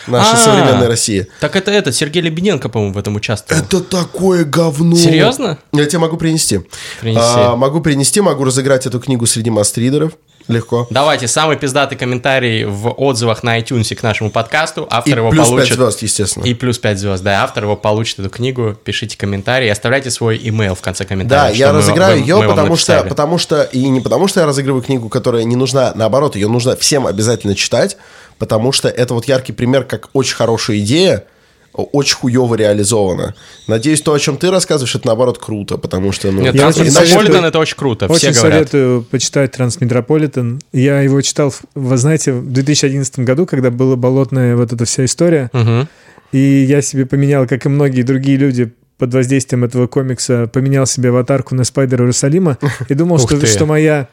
[0.07, 0.37] нашей А.
[0.37, 1.27] современной России.
[1.41, 3.63] Так это этот, Сергей Лебеденко, по-моему, в этом участвовал.
[3.63, 4.95] Это такое говно.
[4.97, 5.59] Серьезно?
[5.73, 6.61] Я тебе могу принести.
[7.01, 7.21] Принеси.
[7.23, 10.13] А, могу принести, могу разыграть эту книгу среди мастридеров.
[10.51, 10.87] Легко.
[10.91, 14.87] Давайте, самый пиздатый комментарий в отзывах на iTunes к нашему подкасту.
[14.91, 15.69] Автор И его плюс получит.
[15.69, 16.45] 5 звезд, естественно.
[16.45, 17.43] И плюс 5 звезд, да.
[17.45, 18.75] Автор его получит эту книгу.
[18.85, 21.57] Пишите комментарии, оставляйте свой имейл в конце Да, комментариев.
[21.57, 24.41] я что мы- разыграю мы- ее, мы потому что, потому что, и не потому что
[24.41, 27.97] я разыгрываю книгу, которая не нужна, наоборот, ее нужно всем обязательно читать,
[28.39, 31.25] потому что это вот яркий пример, как очень хорошая идея,
[31.73, 33.35] очень хуево реализована.
[33.69, 37.59] Надеюсь, то, о чем ты рассказываешь, это наоборот круто, потому что, ну, Нет, Трансметрополитен это
[37.59, 38.71] очень круто, все Очень говорят.
[38.71, 40.61] советую почитать Трансметрополитен.
[40.73, 45.05] Я его читал, в- вы знаете, в 2011 году, когда была болотная вот эта вся
[45.05, 45.51] история.
[45.53, 45.89] Мгм.
[46.33, 51.09] И я себе поменял, как и многие другие люди, под воздействием этого комикса, поменял себе
[51.09, 54.09] аватарку на Спайдера Иерусалима и думал, что, что моя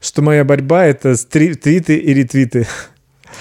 [0.00, 2.66] что моя борьба— это твиты и ретвиты.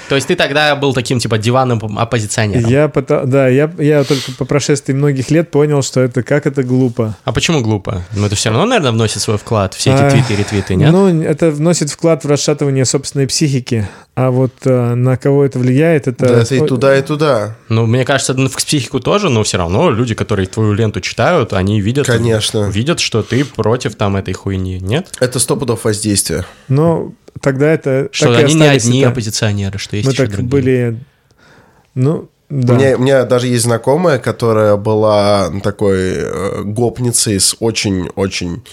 [0.09, 2.69] То есть ты тогда был таким, типа, диванным оппозиционером.
[2.69, 6.63] Я, пота- да, я, я только по прошествии многих лет понял, что это как это
[6.63, 7.15] глупо.
[7.23, 8.03] А почему глупо?
[8.15, 10.91] Ну, это все равно, наверное, вносит свой вклад, все эти А, твиты ретвиты, нет?
[10.91, 13.87] Ну, это вносит вклад в расшатывание собственной психики.
[14.13, 16.27] А вот э, на кого это влияет, это...
[16.27, 17.55] да, это и туда, и туда.
[17.69, 21.53] Ну, мне кажется, ну, в психику тоже, но все равно люди, которые твою ленту читают,
[21.53, 22.07] они видят...
[22.07, 22.69] Конечно.
[22.69, 25.07] Видят, что ты против там этой хуйни, нет?
[25.21, 26.45] Это сто пудов воздействия.
[26.67, 28.09] Но тогда это...
[28.11, 29.11] Что так и они не одни это.
[29.11, 30.49] оппозиционеры, что есть Мы еще так другие.
[30.49, 30.99] были...
[31.95, 32.73] Ну, да.
[32.73, 38.63] У, меня, у меня даже есть знакомая, которая была такой э, гопницей с очень-очень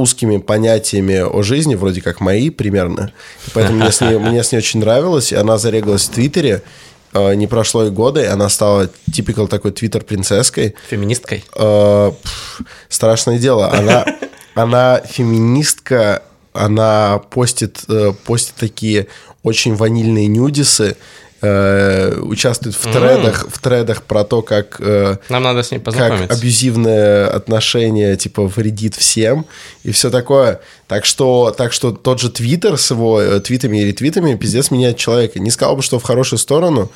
[0.00, 3.12] узкими понятиями о жизни, вроде как мои примерно.
[3.46, 6.62] И поэтому мне с, ней, мне с ней очень нравилось, и она зарегалась в Твиттере.
[7.12, 10.74] Э, не прошло и года, и она стала типикал такой твиттер-принцесской.
[10.88, 11.44] Феминисткой?
[11.52, 13.70] Пф, страшное дело.
[13.72, 14.06] Она,
[14.54, 19.06] она феминистка, она постит, э, постит такие
[19.42, 20.96] очень ванильные нюдисы,
[21.42, 25.84] э, участвует в тредах, в тредах про то, как, э, Нам надо с ней как
[25.86, 26.36] познакомиться.
[26.36, 29.46] абьюзивное отношение типа вредит всем
[29.82, 30.60] и все такое.
[30.86, 34.96] Так что, так что тот же Твиттер с его э, твитами и ретвитами пиздец меняет
[34.96, 35.38] человека.
[35.38, 36.90] Не сказал бы, что в хорошую сторону,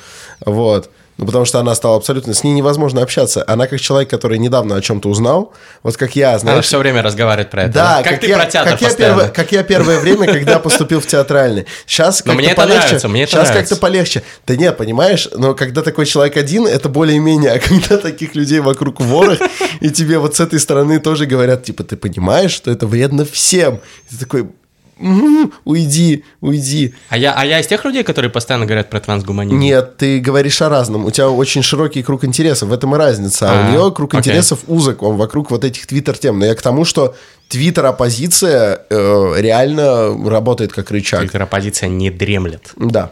[0.45, 0.89] вот.
[1.17, 2.33] Ну, потому что она стала абсолютно...
[2.33, 3.43] С ней невозможно общаться.
[3.47, 6.65] Она как человек, который недавно о чем-то узнал, вот как я, Она знаешь...
[6.65, 7.73] все время разговаривает про это.
[7.73, 10.99] Да, как, ты я, про театр как я, первое, как я первое время, когда поступил
[10.99, 11.65] в театральный.
[11.85, 12.79] Сейчас как-то мне полегче.
[12.79, 14.23] нравится, мне Сейчас как-то полегче.
[14.45, 18.99] Да нет, понимаешь, но когда такой человек один, это более-менее, а когда таких людей вокруг
[18.99, 19.39] ворох,
[19.79, 23.75] и тебе вот с этой стороны тоже говорят, типа, ты понимаешь, что это вредно всем.
[24.09, 24.53] И ты такой, «М,
[25.65, 26.93] уйди, уйди.
[27.09, 29.57] А я, а я из тех людей, которые постоянно говорят про трансгуманизм?
[29.59, 31.05] Нет, ты говоришь о разном.
[31.05, 32.69] У тебя очень широкий круг интересов.
[32.69, 33.49] В этом и разница.
[33.49, 34.19] А, А, у нее круг окей.
[34.31, 35.03] интересов узок.
[35.03, 36.39] Он вокруг вот этих твиттер-тем.
[36.39, 37.15] Но я к тому, что
[37.49, 41.21] твиттер-оппозиция э, реально работает как рычаг.
[41.21, 42.71] Твиттер оппозиция не дремлет.
[42.77, 43.11] Да.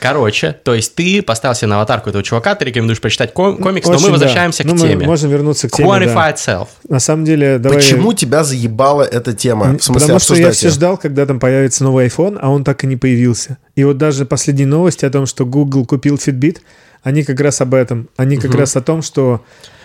[0.00, 3.86] Короче, то есть ты поставил себе на аватарку этого чувака, ты рекомендуешь почитать ком- комикс,
[3.86, 4.12] но Очень, мы да.
[4.12, 5.06] возвращаемся Ну, к мы теме.
[5.06, 6.30] можем вернуться к теме, Quantify да.
[6.32, 6.68] itself.
[6.88, 7.78] На самом деле, давай...
[7.78, 9.76] Почему тебя заебала эта тема?
[9.76, 12.84] В смысле, Потому что я все ждал, когда там появится новый iPhone, а он так
[12.84, 13.58] и не появился.
[13.74, 16.58] И вот даже последние новости о том, что Google купил Fitbit,
[17.02, 18.08] они как раз об этом.
[18.16, 19.42] Они как раз о том, что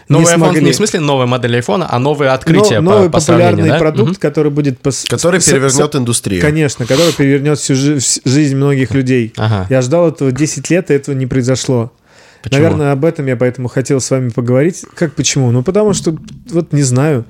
[0.09, 0.63] Новый не iPhone смогли...
[0.65, 3.77] не в смысле новая модель айфона, а новые открытия Но- по, новый по популярный да?
[3.79, 4.15] продукт, Мгм.
[4.19, 4.81] который будет...
[4.81, 6.41] пос- Который перевернет с- индустрию.
[6.41, 9.31] Конечно, который перевернет всю жи- жизнь многих людей.
[9.37, 9.65] Ага.
[9.69, 11.93] Я ждал этого 10 лет, и этого не произошло.
[12.41, 12.61] Почему?
[12.61, 14.83] Наверное, об этом я поэтому хотел с вами поговорить.
[14.95, 15.51] Как почему?
[15.51, 16.17] Ну, потому что,
[16.49, 17.23] вот не знаю.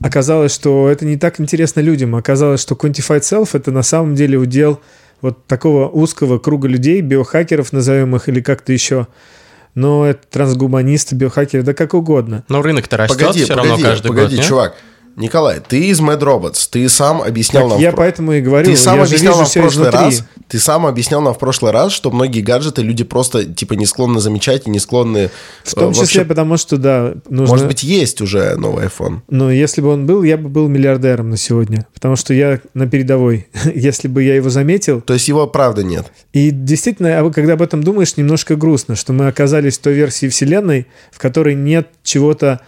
[0.00, 2.14] Оказалось, что это не так интересно людям.
[2.14, 4.80] Оказалось, что Quantified Self— это на самом деле удел
[5.24, 9.06] вот такого узкого круга людей, биохакеров, назовем их, или как-то еще.
[9.74, 12.44] Но это трансгуманисты, биохакеры, да как угодно.
[12.50, 14.46] Но рынок-то растет Погоди, все равно погоди, каждый погоди, год, нет?
[14.46, 14.74] чувак.
[15.16, 17.80] Николай, ты из Mad Robots, ты сам объяснял Так нам...
[17.80, 20.00] я в поэтому и говорю, Ты сам я объяснял нам в прошлый изнутри.
[20.00, 23.86] раз, ты сам объяснял нам в прошлый раз, что многие гаджеты люди просто типа не
[23.86, 25.30] склонны замечать и не склонны.
[25.62, 27.54] В том э, числе вообще- потому, что, да, нужно...
[27.54, 29.20] Может быть, есть уже новый iPhone.
[29.28, 31.86] Но если бы он был, я бы был миллиардером на сегодня.
[31.94, 33.46] Потому что я на передовой.
[33.74, 36.06] если бы я его заметил, То есть его правда нет.
[36.32, 40.28] И действительно, а когда об этом думаешь, немножко грустно, что мы оказались в той версии
[40.28, 42.60] Вселенной, в которой нет чего-то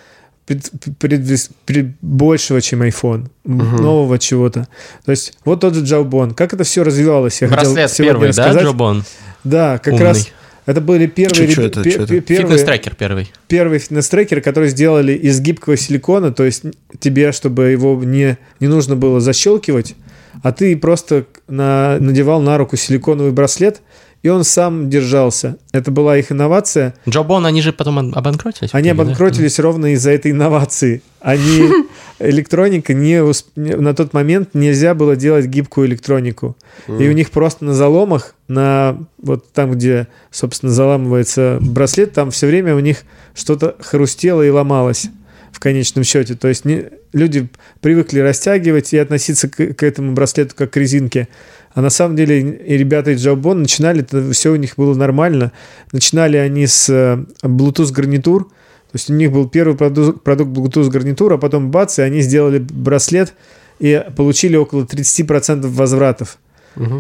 [0.46, 4.68] пред- предвес- пред- большего, чем iPhone, м, нового чего-то.
[5.04, 6.32] То есть вот тот же Джаубон.
[6.35, 7.42] Как это все развивалось?
[7.42, 8.62] Я хотел Браслет сегодня первый, да, рассказать.
[8.64, 9.04] Джобон?
[9.44, 10.06] Да, как Умный.
[10.06, 10.28] раз
[10.66, 12.20] это были первые, Чё- чё ребя- это, чё это?
[12.20, 13.30] первые, Фитнес-трекер первый.
[13.48, 16.62] первые фитнес-трекеры, которые сделали из гибкого силикона, то есть
[16.98, 19.94] тебе, чтобы его не, не нужно было защелкивать,
[20.42, 23.80] а ты просто на, надевал на руку силиконовый браслет,
[24.26, 25.56] и он сам держался.
[25.70, 26.94] Это была их инновация.
[27.08, 28.70] Джобон, они же потом об- обанкротились?
[28.72, 29.02] Они вроде, да?
[29.04, 31.00] обанкротились ровно из-за этой инновации.
[31.20, 31.68] Они
[32.18, 36.56] электроника не усп- на тот момент нельзя было делать гибкую электронику.
[36.88, 42.48] И у них просто на заломах, на вот там, где, собственно, заламывается браслет, там все
[42.48, 45.06] время у них что-то хрустело и ломалось
[45.52, 46.34] в конечном счете.
[46.34, 47.48] То есть не- люди
[47.80, 51.28] привыкли растягивать и относиться к, к этому браслету как к резинке.
[51.76, 55.52] А на самом деле и ребята из Jawbone начинали, это все у них было нормально.
[55.92, 58.44] Начинали они с э, Bluetooth гарнитур.
[58.44, 62.22] То есть у них был первый продукт, продукт Bluetooth гарнитур, а потом бац, и они
[62.22, 63.34] сделали браслет
[63.78, 66.38] и получили около 30% возвратов.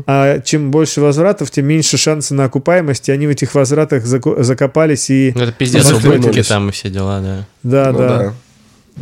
[0.06, 4.42] А чем больше возвратов, тем меньше шансы на окупаемость, и они в этих возвратах зако-
[4.42, 5.32] закопались и...
[5.34, 7.46] Ну, это пиздец, убытки там и все дела, да.
[7.62, 8.34] Да, Ну да.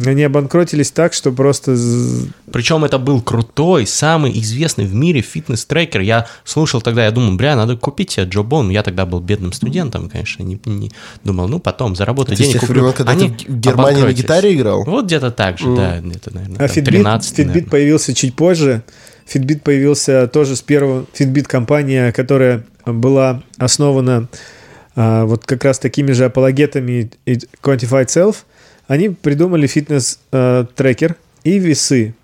[0.04, 1.76] Они обанкротились так, что просто...
[2.52, 6.00] Причем это был крутой, самый известный в мире фитнес-трекер.
[6.00, 8.70] Я слушал тогда, я думал, бля, надо купить себе Джобон.
[8.70, 10.90] Я тогда был бедным студентом, конечно, не, не-
[11.22, 12.80] думал, ну потом заработаю денег, куплю.
[12.80, 14.82] времен, когда Они ты в Германии на гитаре играл?
[14.84, 17.70] Вот где-то так же, да, где-то, наверное, А там Fitbit, 13 Fitbit наверное.
[17.70, 18.82] появился чуть позже.
[19.32, 21.06] Fitbit появился тоже с первого...
[21.16, 24.28] Fitbit компания, которая была основана
[24.96, 28.36] а, вот как раз такими же апологетами Quantified Self.
[28.86, 32.14] Они придумали фитнес-трекер и весы.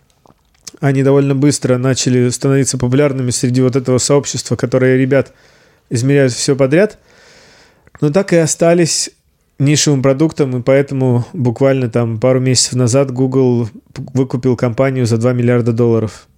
[0.80, 5.32] Они довольно быстро начали становиться популярными среди вот этого сообщества, которое ребят
[5.90, 6.98] измеряют все подряд.
[8.00, 9.10] Но так и остались
[9.58, 13.68] нишевым продуктом, и поэтому буквально там пару месяцев назад Google
[14.14, 16.28] выкупил компанию за 2 миллиарда долларов.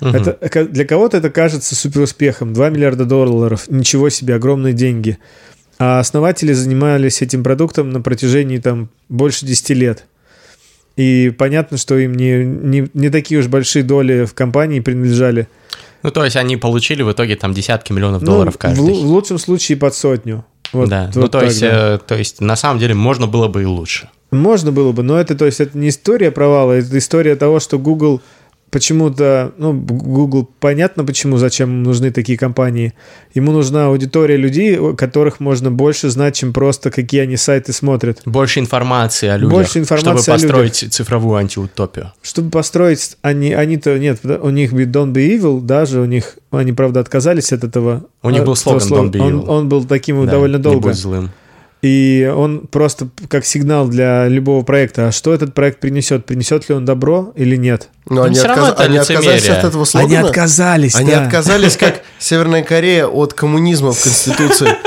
[0.00, 0.14] Мгм.
[0.16, 2.52] Это, ка- для кого-то это кажется супер успехом.
[2.52, 5.18] 2 миллиарда долларов, ничего себе, огромные деньги.
[5.78, 10.06] А основатели занимались этим продуктом на протяжении там больше 10 лет.
[10.96, 15.48] И понятно, что им не, не, не такие уж большие доли в компании принадлежали.
[16.02, 18.80] Ну, то есть они получили в итоге там десятки миллионов Ну, долларов в, каждый.
[18.80, 20.44] лу- в лучшем случае под сотню.
[20.72, 21.94] Вот- да, вот ну то есть, да.
[21.94, 24.08] э, то есть на самом деле можно было бы и лучше.
[24.32, 27.78] Можно было бы, но это, то есть, это не история провала, это история того, что
[27.78, 28.20] Google
[28.76, 32.92] почему-то, ну, Google понятно, почему, зачем нужны такие компании.
[33.32, 38.20] Ему нужна аудитория людей, которых можно больше знать, чем просто какие они сайты смотрят.
[38.26, 40.50] Больше информации о людях, Больше информации чтобы о людях.
[40.50, 42.12] построить цифровую антиутопию.
[42.22, 47.00] Чтобы построить, они, они-то, нет, у них Don't Be Evil, даже у них, они, правда,
[47.00, 48.04] отказались от этого.
[48.22, 49.04] У них был от этого слоган слова.
[49.06, 49.46] Don't Be Он, Evil.
[49.48, 50.88] он был таким Да, довольно не долго.
[50.88, 51.30] будь злым.
[51.86, 55.08] И он просто как сигнал для любого проекта.
[55.08, 56.26] А что этот проект принесет?
[56.26, 57.90] Принесет ли он добро или нет?
[58.08, 60.26] Но они, всё равно отказ- это они отказались от этого слогана.
[60.28, 64.68] отказались, Они отказались, как Северная Корея, от коммунизма в Конституции.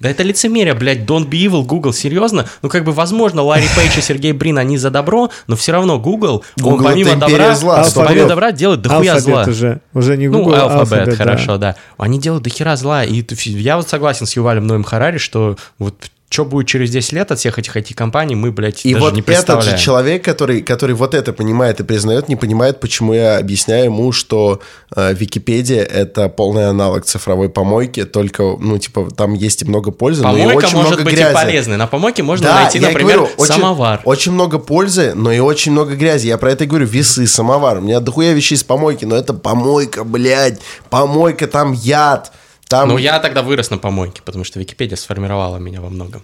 [0.00, 2.44] Да это лицемерие, блядь, Don't Be Evil, Google, серьезно?
[2.60, 5.98] Ну, как бы, возможно, Ларри Пейдж и Сергей Брин, они за добро, но все равно
[5.98, 8.08] Google, он Google помимо это империя добра, зла, Алфабет.
[8.08, 9.38] помимо добра делает дохуя зла.
[9.38, 9.80] Алфабет уже.
[9.94, 11.24] Уже не Ну, Google, а алфабет, алфабет, да.
[11.24, 11.76] хорошо, да.
[11.96, 13.02] Они делают дохера зла.
[13.04, 15.94] И я вот согласен с Ювалем Ноем Харари, что вот
[16.34, 19.20] что будет через 10 лет от всех этих IT-компаний, мы, блядь, И даже вот не
[19.20, 19.78] этот представляем.
[19.78, 24.10] же человек, который, который вот это понимает и признает, не понимает, почему я объясняю ему,
[24.12, 24.60] что
[24.96, 30.22] э, Википедия это полный аналог цифровой помойки, только, ну, типа, там есть и много пользы,
[30.24, 31.30] но и Помойка очень может много быть грязи.
[31.30, 31.76] и полезной.
[31.76, 34.00] На помойке можно Да, найти, например, говорю, очень- самовар.
[34.04, 36.26] Очень много пользы, но и очень много грязи.
[36.26, 36.86] Я про это и говорю.
[36.86, 37.78] Весы, самовар.
[37.78, 40.58] У меня дохуя вещей с помойки, но это помойка, блядь.
[40.90, 42.32] Помойка, там яд.
[42.68, 46.22] Там Ну, я тогда вырос на помойке, потому что Википедия сформировала меня во многом.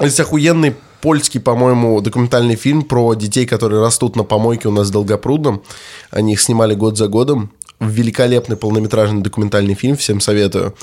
[0.00, 4.92] Есть охуенный польский, по-моему, документальный фильм про детей, которые растут на помойке у нас в
[4.92, 5.62] Долгопрудном.
[6.10, 7.50] Они их снимали год за годом.
[7.86, 10.74] Великолепный полнометражный документальный фильм, всем советую.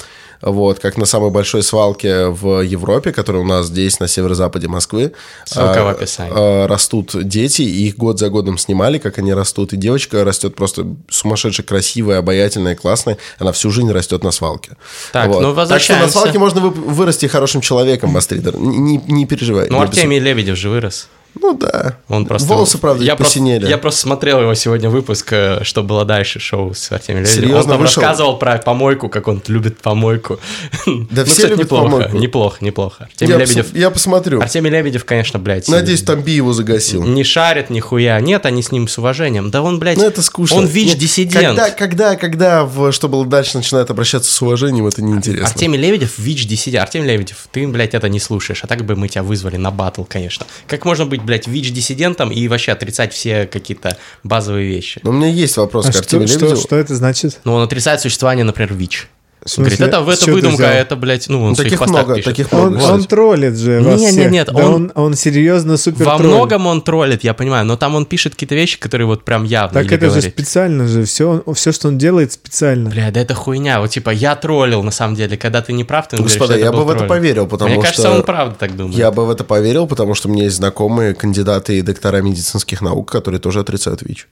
[0.41, 5.11] Вот, как на самой большой свалке в Европе, которая у нас здесь, на северо-западе Москвы.
[5.45, 6.31] Ссылка а, в описании.
[6.33, 9.73] а, Растут дети, и их год за годом снимали, как они растут.
[9.73, 13.17] И девочка растет просто сумасшедше красивая, обаятельная, классная.
[13.37, 14.77] Она всю жизнь растет на свалке.
[15.11, 16.09] Так, ну, Так что на возвращаемся.
[16.11, 18.55] свалке можно вы- вырасти хорошим человеком, Бастридер.
[18.55, 19.67] Не, не переживай.
[19.69, 21.09] Ну, Артемий Лебедев же вырос.
[21.41, 21.97] Ну да.
[22.07, 22.47] Он просто...
[22.47, 23.67] Волосы, правда, я просто, посинели.
[23.67, 27.43] я просто смотрел его сегодня выпуск, э, что было дальше, шоу с Артемием Лебедевым.
[27.43, 28.01] Серьезно, Он там вышел?
[28.01, 30.39] рассказывал про помойку, как он любит помойку.
[30.85, 32.17] Да ну, все кстати, любят неплохо, помойку.
[32.17, 33.03] неплохо, неплохо.
[33.05, 33.73] Артемий Я, Лебедев...
[33.73, 34.41] пос- я посмотрю.
[34.41, 35.67] Артемий Лебедев, конечно, блядь...
[35.67, 37.03] Надеюсь, там Би его загасил.
[37.03, 38.19] Не шарит нихуя.
[38.19, 39.51] Нет, они с ним с уважением.
[39.51, 39.97] Да он, блядь...
[39.97, 40.57] Ну, это скучно.
[40.57, 41.57] Он ВИЧ-диссидент.
[41.57, 45.47] Когда, когда, когда в «Что было дальше» начинает обращаться с уважением, это неинтересно.
[45.47, 46.83] Артемий Лебедев ВИЧ-диссидент.
[46.83, 48.63] Артемий Лебедев, ты, блядь, это не слушаешь.
[48.63, 50.45] А так бы мы тебя вызвали на батл, конечно.
[50.67, 54.99] Как можно быть, блядь, ВИЧ-диссидентом и вообще отрицать все какие-то базовые вещи?
[55.03, 56.61] Но у меня есть вопрос А к что, Артемию что, Лебедеву.
[56.61, 57.39] что это значит?
[57.45, 59.07] Ну, он отрицает существование, например, ВИЧ.
[59.45, 60.69] В Говорит, смысле, это, это выдумка, взял?
[60.71, 62.25] это, блядь, ну, он Ну, таких много, пишет.
[62.25, 62.91] таких Он, много.
[62.91, 64.31] он троллит же вас Не, не, всех.
[64.31, 66.33] нет, Да он- он, он серьезно супер Во троллит.
[66.35, 69.81] многом он троллит, я понимаю, но там он пишет какие-то вещи, которые вот прям явно
[69.81, 70.33] Так это же говорит.
[70.33, 71.05] специально же.
[71.05, 72.89] Все, все, что он делает, специально.
[72.89, 73.79] Бля, да это хуйня.
[73.79, 75.37] Вот типа я троллил на самом деле.
[75.37, 77.79] Когда ты не прав, ты говоришь, Господа, это я бы в это поверил, потому Мне
[77.81, 77.85] что...
[77.91, 78.97] кажется, он правда так думает.
[78.97, 82.81] Я бы в это поверил, потому что у меня есть знакомые кандидаты и доктора медицинских
[82.81, 84.27] наук, которые тоже отрицают ВИЧ.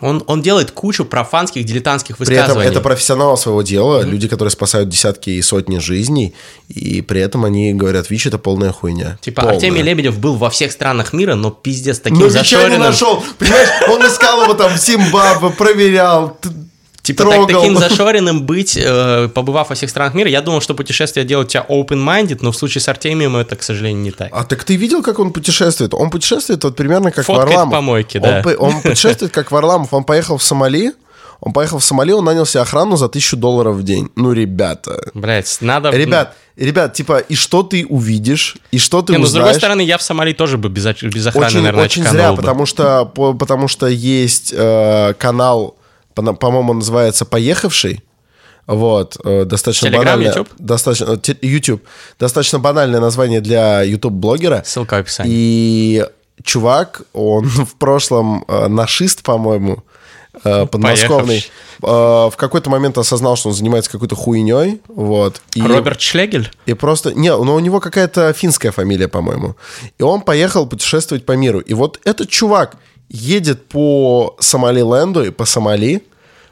[0.00, 2.70] Он, он делает кучу профанских, дилетантских При этом высказываний.
[2.70, 6.34] это профессионалы своего дела, люди, которые спасают десятки и сотни жизней,
[6.68, 9.18] и при этом они говорят, ВИЧ это полная хуйня.
[9.20, 9.56] Типа Полная.
[9.56, 12.80] Артемий Лебедев был во всех странах мира, но пиздец таким Ну, ВИЧа не зашоренным.
[12.80, 13.24] нашел.
[13.38, 16.38] Понимаешь, он искал его там в Зимбабве, проверял,
[17.08, 21.24] Типа так- таким зашоренным быть, э, побывав во всех странах мира, я думал, что путешествие
[21.26, 24.28] делает тебя open-minded, но в случае с Артемием это, к сожалению, не так.
[24.32, 25.94] А так ты видел, как он путешествует?
[25.94, 27.72] Он путешествует вот примерно как Фоткает Варламов.
[27.74, 28.42] помойки, он, да.
[28.42, 29.92] по- он путешествует как Варламов.
[29.94, 30.92] Он поехал в Сомали,
[31.40, 34.10] он поехал в Сомали, он нанял себе охрану за тысячу долларов в день.
[34.16, 35.00] Ну, ребята.
[35.14, 35.90] Блять, надо...
[35.90, 39.44] Ребят, ребят, типа, и что ты увидишь, и что ты Не, ну, с узнаешь?
[39.44, 42.36] другой стороны, я в Сомали тоже бы без, без охраны, очень, наверное, очень зря, бы.
[42.38, 45.76] потому что, по- потому что есть э, канал,
[46.22, 48.04] по-моему, называется «Поехавший».
[48.66, 50.28] Вот, э, достаточно Telegram, банальное.
[50.28, 50.48] YouTube?
[50.58, 51.82] Достаточно, э, YouTube.
[52.18, 54.62] Достаточно банальное название для YouTube-блогера.
[54.66, 55.32] Ссылка в описании.
[55.34, 56.06] И
[56.42, 59.82] чувак, он в прошлом э, нашист, по-моему,
[60.42, 61.38] подмосковный,
[61.82, 65.40] э, в какой-то момент осознал, что он занимается какой-то хуйней, вот.
[65.54, 66.50] И, Роберт Шлегель?
[66.66, 67.12] и просто...
[67.14, 69.56] Не, но у него какая-то финская фамилия, по-моему.
[69.98, 71.60] И он поехал путешествовать по миру.
[71.60, 72.76] И вот этот чувак
[73.08, 76.02] едет по Сомалиленду и по Сомали,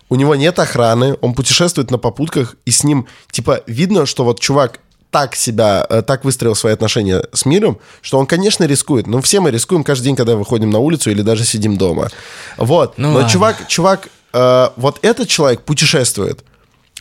[0.08, 4.40] у него нет охраны, он путешествует на попутках, и с ним, типа, видно, что вот
[4.40, 4.80] чувак
[5.10, 9.06] так себя, э, так выстроил свои отношения с миром, что он, конечно, рискует.
[9.06, 12.10] Ну, все мы рискуем каждый день, когда выходим на улицу или даже сидим дома.
[12.56, 12.98] Вот.
[12.98, 13.30] Ну Но ладно.
[13.30, 16.44] чувак, чувак, э, вот этот человек путешествует,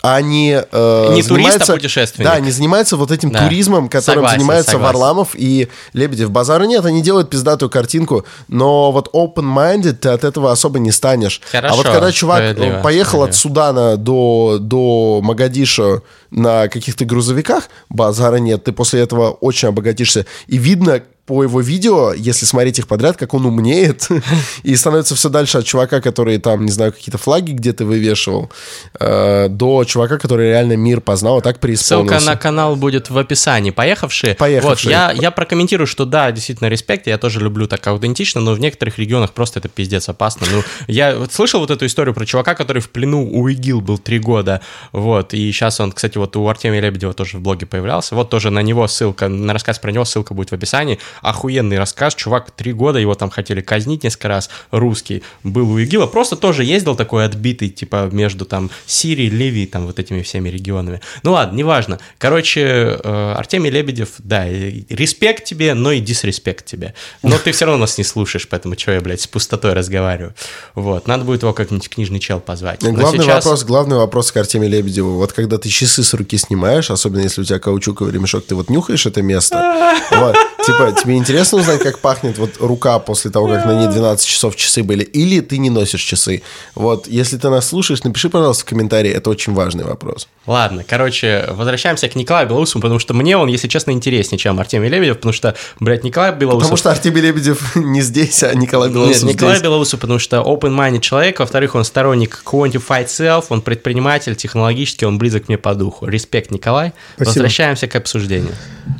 [0.07, 2.29] а не, э, Не турист, а путешественник.
[2.29, 3.43] Да, не занимается вот этим Да.
[3.43, 4.93] туризмом, которым Согласен, занимается согласен.
[4.93, 6.29] Варламов и Лебедев.
[6.29, 11.41] Базара нет, они делают пиздатую картинку, но вот open-minded ты от этого особо не станешь.
[11.51, 13.35] Хорошо, а вот когда чувак э, справедливо, поехал от.
[13.35, 16.01] Судана до, до Магадиша
[16.31, 20.25] на каких-то грузовиках, базара нет, ты после этого очень обогатишься.
[20.47, 24.07] И видно по его видео, если смотреть их подряд, как он умнеет
[24.63, 28.51] и становится все дальше от чувака, который там, не знаю, какие-то флаги где-то вывешивал,
[28.99, 32.19] э, до чувака, который реально мир познал, а так преисполнился.
[32.19, 33.71] Ссылка на канал будет в описании.
[33.71, 34.35] Поехавшие.
[34.35, 34.95] Поехавшие.
[34.95, 37.07] Вот, я, я прокомментирую, что да, действительно, респект.
[37.07, 40.45] Я тоже люблю так аутентично, но в некоторых регионах просто это пиздец опасно.
[40.51, 43.97] Ну, я вот слышал вот эту историю про чувака, который в плену у ИГИЛ был
[43.97, 44.61] три года.
[44.91, 48.13] Вот, и сейчас он, кстати, вот у Артемия Лебедева тоже в блоге появлялся.
[48.13, 50.99] Вот тоже на него ссылка, на рассказ про него ссылка будет в описании.
[51.21, 52.15] Охуенный рассказ.
[52.15, 54.49] Чувак три года, его там хотели казнить несколько раз.
[54.71, 56.07] Русский был у ИГИЛа.
[56.07, 61.01] Просто тоже ездил такой отбитый, типа, между там Сирией, Ливией, там вот этими всеми регионами.
[61.23, 61.99] Ну ладно, неважно.
[62.17, 62.61] Короче,
[63.03, 66.93] э, Артемий Лебедев, да, респект тебе, но и дисреспект тебе.
[67.23, 70.33] Но ты все равно нас не слушаешь, поэтому что я, блядь, с пустотой разговариваю.
[70.73, 72.81] Вот, надо будет его как-нибудь книжный чел позвать.
[72.81, 75.15] Но Главный сейчас- вопрос, главный вопрос к Артемию Лебедеву.
[75.15, 78.69] Вот когда ты часы с руки снимаешь, особенно если у тебя каучуковый ремешок, ты вот
[78.69, 79.55] нюхаешь это место.
[80.11, 80.35] Вот.
[80.65, 84.55] Типа, тебе интересно узнать, как пахнет вот рука после того, как на ней 12 часов
[84.55, 85.03] часы были?
[85.03, 86.41] Или ты не носишь часы?
[86.73, 89.11] Вот, если ты нас слушаешь, напиши, пожалуйста, в комментарии.
[89.11, 90.27] Это очень важный вопрос.
[90.47, 94.89] Ладно, короче, возвращаемся к Николаю Белоусову, потому что мне он, если честно, интереснее, чем Артемий
[94.89, 96.63] Лебедев, потому что, блядь, Николай Белоусов...
[96.63, 99.63] Потому что Артемий Лебедев не здесь, а Николай Белоусов Нет, Николай здесь.
[99.63, 105.47] Белоусов, потому что open-minded человек, во-вторых, он сторонник quantified self, он предприниматель, технологически, он близок
[105.47, 106.05] мне по духу.
[106.05, 106.93] Респект, Николай.
[107.15, 107.29] Спасибо.
[107.29, 108.53] Возвращаемся к обсуждению.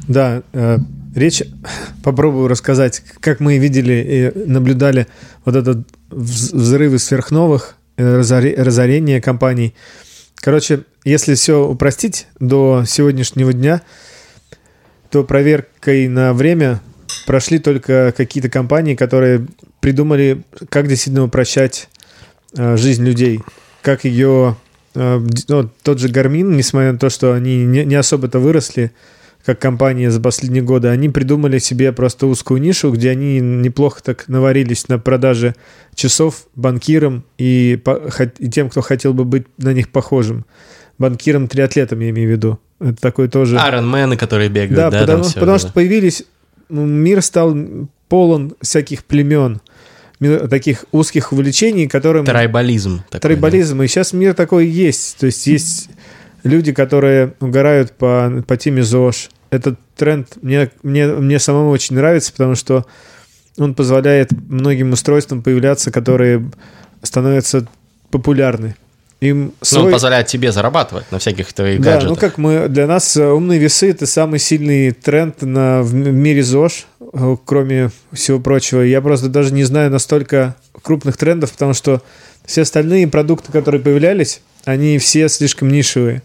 [0.07, 0.77] Да, э,
[1.15, 1.41] речь
[2.03, 5.07] попробую рассказать, как мы видели и наблюдали
[5.43, 9.73] вот этот вз- взрывы сверхновых, э, разоре- разорение компаний.
[10.35, 13.81] Короче, если все упростить до сегодняшнего дня,
[15.09, 16.81] то проверкой на время
[17.25, 19.47] прошли только какие-то компании, которые
[19.79, 21.89] придумали, как действительно упрощать
[22.57, 23.39] э, жизнь людей,
[23.81, 24.57] как ее...
[24.93, 28.91] э, ну, тот же Garmin, несмотря на то, что они не особо-то выросли,
[29.45, 34.27] как компания за последние годы, они придумали себе просто узкую нишу, где они неплохо так
[34.27, 35.53] наварились на продаже
[35.93, 37.79] часов банкирам и,
[38.39, 40.45] и тем, кто хотел бы быть на них похожим.
[40.97, 42.59] Банкирам-триатлетам, я имею в виду.
[42.79, 43.57] Это такой тоже...
[43.59, 45.73] Айронмены, которые бегают, Да, да, потому, всё, потому да, что да.
[45.73, 46.23] появились...
[46.69, 47.55] м, Мир стал
[48.09, 49.61] полон всяких племен,
[50.49, 52.25] таких узких увлечений, которым...
[52.25, 53.03] Трайбализм.
[53.09, 53.81] такой, Трайбализм.
[53.83, 55.17] И сейчас мир такой есть.
[55.17, 55.89] То есть есть
[56.43, 59.29] люди, которые угорают по, по теме ЗОЖ.
[59.49, 62.85] Этот тренд мне, мне, мне самому очень нравится, потому что
[63.57, 66.49] он позволяет многим устройствам появляться, которые
[67.01, 67.67] становятся
[68.11, 68.75] популярны.
[69.21, 69.83] Им Ну, свой...
[69.85, 72.09] он позволяет тебе зарабатывать на всяких твоих Да, гаджетах.
[72.09, 76.43] ну как мы, для нас э, умные весы это самый сильный тренд на, в мире
[76.43, 78.81] ЗОЖ, э, кроме всего прочего.
[78.81, 82.01] Я просто даже не знаю настолько крупных трендов, потому что
[82.45, 86.21] все остальные продукты, которые появлялись, они все слишком нишевые.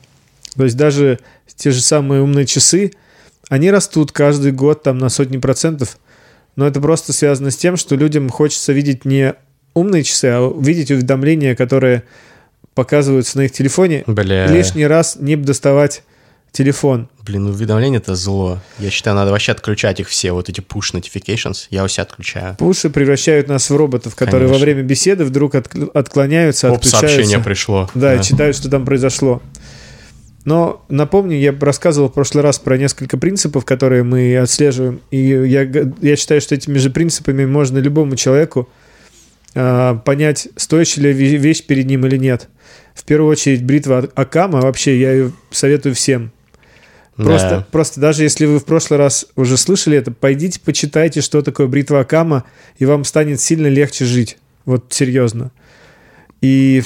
[0.56, 1.20] То есть даже
[1.56, 2.92] те же самые умные часы,
[3.50, 5.98] они растут каждый год там на сотни процентов,
[6.56, 9.34] но это просто связано с тем, что людям хочется видеть не
[9.74, 12.04] умные часы, а видеть уведомления, которые
[12.74, 14.46] показываются на их телефоне, Бля.
[14.46, 16.02] лишний раз не доставать
[16.52, 17.08] телефон.
[17.24, 18.58] Блин, уведомления это зло.
[18.78, 21.66] Я считаю, надо вообще отключать их все, вот эти push notifications.
[21.70, 22.56] Я у себя отключаю.
[22.56, 24.58] Пуши превращают нас в роботов, которые Конечно.
[24.58, 27.08] во время беседы вдруг отк- отклоняются, Оп, отключаются.
[27.16, 27.88] сообщение пришло.
[27.94, 29.40] Да, и читают, что там произошло.
[30.50, 35.00] Но напомню, я рассказывал в прошлый раз про несколько принципов, которые мы отслеживаем.
[35.12, 35.62] И я,
[36.00, 38.68] я считаю, что этими же принципами можно любому человеку
[39.54, 42.48] а, понять, стоящая ли ве- вещь перед ним или нет.
[42.94, 46.32] В первую очередь бритва Акама, вообще я ее советую всем.
[47.14, 47.66] Просто, Да.
[47.70, 52.00] просто даже если вы в прошлый раз уже слышали это, пойдите почитайте, что такое бритва
[52.00, 52.42] Акама,
[52.76, 54.36] и вам станет сильно легче жить.
[54.64, 55.52] Вот серьезно.
[56.40, 56.82] И...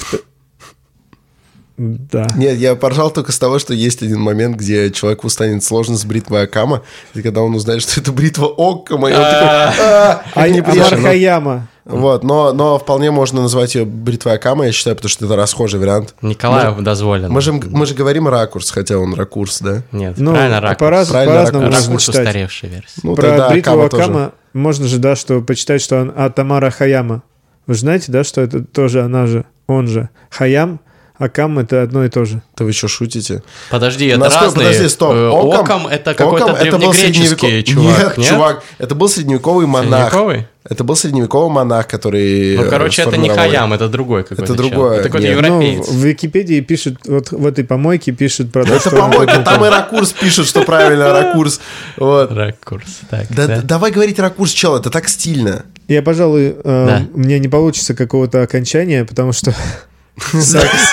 [1.77, 2.25] Да.
[2.37, 6.05] Нет, я поржал только с того, что есть один момент, где человеку станет сложно с
[6.05, 10.47] бритвой Акама, и когда он узнает, что это бритва Оккама, и он такой, «А, А,
[10.47, 10.97] неприятно».
[10.97, 11.67] Амар Хаяма.
[11.83, 15.79] Вот, но, но вполне можно назвать ее бритвой Акама, я считаю, потому что это расхожий
[15.79, 16.15] вариант.
[16.21, 17.29] Николаю дозволено.
[17.29, 19.83] Мы же, мы же говорим ракурс, хотя он ракурс, да?
[19.91, 20.79] Нет, Ну, правильно, ракурс.
[20.79, 21.75] по-раз- Правильно, по-разному ракурс.
[21.81, 22.21] можно Ракурс читать.
[22.27, 23.01] устаревшая версия.
[23.03, 24.31] Ну, Про тогда бритву Акама Акама, тоже.
[24.53, 27.21] можно же, да, что почитать, что он от Тамара Хаяма.
[27.67, 30.09] Вы знаете, да, что это тоже она же, он же.
[30.31, 30.79] Хаям,
[31.17, 32.41] Акам это одно и то же.
[32.57, 33.41] Да вы что, шутите?
[33.69, 34.67] Подожди, это Насколько- разные.
[34.67, 35.13] подожди, стоп.
[35.13, 39.07] Э, Окам- Окам это какой-то Окам это был древнегреческий средневеко- чувак, Нет, чувак, это был
[39.07, 40.09] средневековый монах.
[40.11, 40.47] Средневековый?
[40.67, 42.57] Это был средневековый монах, который...
[42.57, 44.69] Ну, э, короче, это не Хаям, это другой какой-то Это чел.
[44.69, 45.37] другое, Это какой-то нет.
[45.37, 45.87] европеец.
[45.87, 49.69] Ну, в Википедии пишет, вот в этой помойке пишет про то, Это помойка, там и
[49.69, 51.59] ракурс пишет, что правильно ракурс.
[51.97, 52.31] Вот.
[52.31, 52.87] Ракурс.
[53.09, 53.61] Так, Да, да.
[53.61, 55.65] Давай говорить ракурс, чел, это так стильно.
[55.87, 57.03] Я, пожалуй, э, Да.
[57.13, 59.53] у меня не получится какого-то окончания, потому что...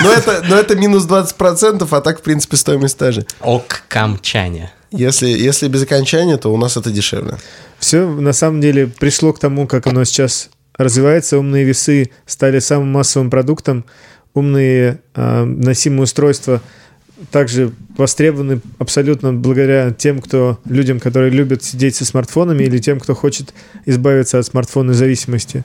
[0.01, 3.25] Но это, но это минус 20%, а так, в принципе, стоимость та же.
[3.39, 4.71] Оккамчане.
[4.91, 7.37] Если, если без окончания, то у нас это дешевле.
[7.79, 11.39] Все на самом деле пришло к тому, как оно сейчас развивается.
[11.39, 13.85] Умные весы стали самым массовым продуктом.
[14.33, 16.61] Умные э, носимые устройства
[17.31, 23.15] также востребованы абсолютно благодаря тем, кто людям, которые любят сидеть со смартфонами, или тем, кто
[23.15, 23.53] хочет
[23.85, 25.63] избавиться от смартфонной зависимости.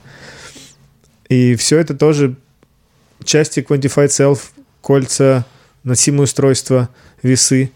[1.27, 2.35] И все это тоже
[3.23, 4.39] части Quantified Self,
[4.81, 5.45] кольца,
[5.83, 6.89] носимые устройства,
[7.23, 7.71] весы.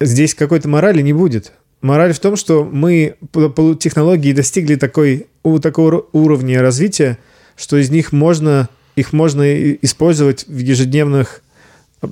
[0.00, 1.52] Здесь какой-то морали не будет.
[1.80, 7.18] Мораль в том, что мы по- технологии достигли такой, у, такого уровня развития,
[7.56, 9.42] что из них можно, их можно
[9.74, 11.42] использовать в ежедневных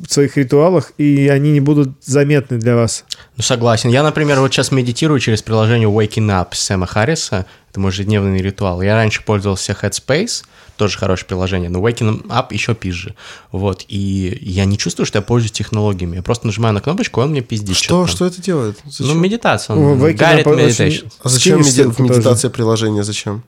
[0.08, 3.04] своих ритуалах, и они не будут заметны для вас.
[3.36, 3.90] Ну, согласен.
[3.90, 7.46] Я, например, вот сейчас медитирую через приложение Waking Up Сэма Харриса.
[7.70, 8.82] Это мой ежедневный ритуал.
[8.82, 10.44] Я раньше пользовался Headspace,
[10.80, 13.14] тоже хорошее приложение, но Waking Up еще пизже.
[13.52, 13.84] Вот.
[13.88, 16.16] И я не чувствую, что я пользуюсь технологиями.
[16.16, 17.76] Я просто нажимаю на кнопочку, и он мне пиздит.
[17.76, 18.78] Что, что-то что это делает?
[18.78, 18.90] там.
[18.90, 19.06] Зачем?
[19.14, 19.76] Ну, медитация.
[19.76, 21.12] Он Waking Guided Up очень- meditation.
[21.22, 23.04] а зачем меди- медитация приложения?
[23.04, 23.42] Зачем?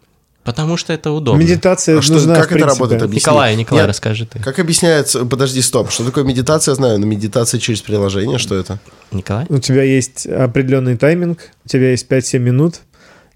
[0.44, 1.40] Потому что это удобно.
[1.40, 3.00] Медитация А что- нужна, как это работает?
[3.02, 3.20] Объясни.
[3.20, 3.88] Николай, Николай, Нет.
[3.88, 4.40] расскажи ты.
[4.40, 5.24] Как объясняется...
[5.24, 5.90] Подожди, стоп.
[5.90, 8.78] Что такое медитация, знаю, но медитация через приложение, что это?
[9.12, 9.46] Николай?
[9.48, 12.80] У тебя есть определенный тайминг, у тебя есть 5-7 минут,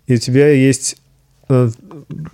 [0.09, 0.97] и у тебя есть
[1.49, 1.71] э,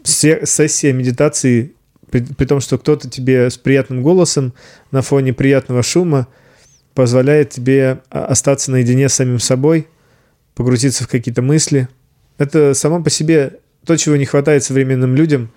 [0.05, 1.75] сессия медитации,
[2.11, 4.53] при, при том, что кто-то тебе с приятным голосом
[4.91, 6.29] на фоне приятного шума
[6.95, 9.89] позволяет тебе а, остаться наедине с самим собой,
[10.55, 11.89] погрузиться в какие-то мысли.
[12.39, 15.51] Это само по себе то, чего не хватает современным людям,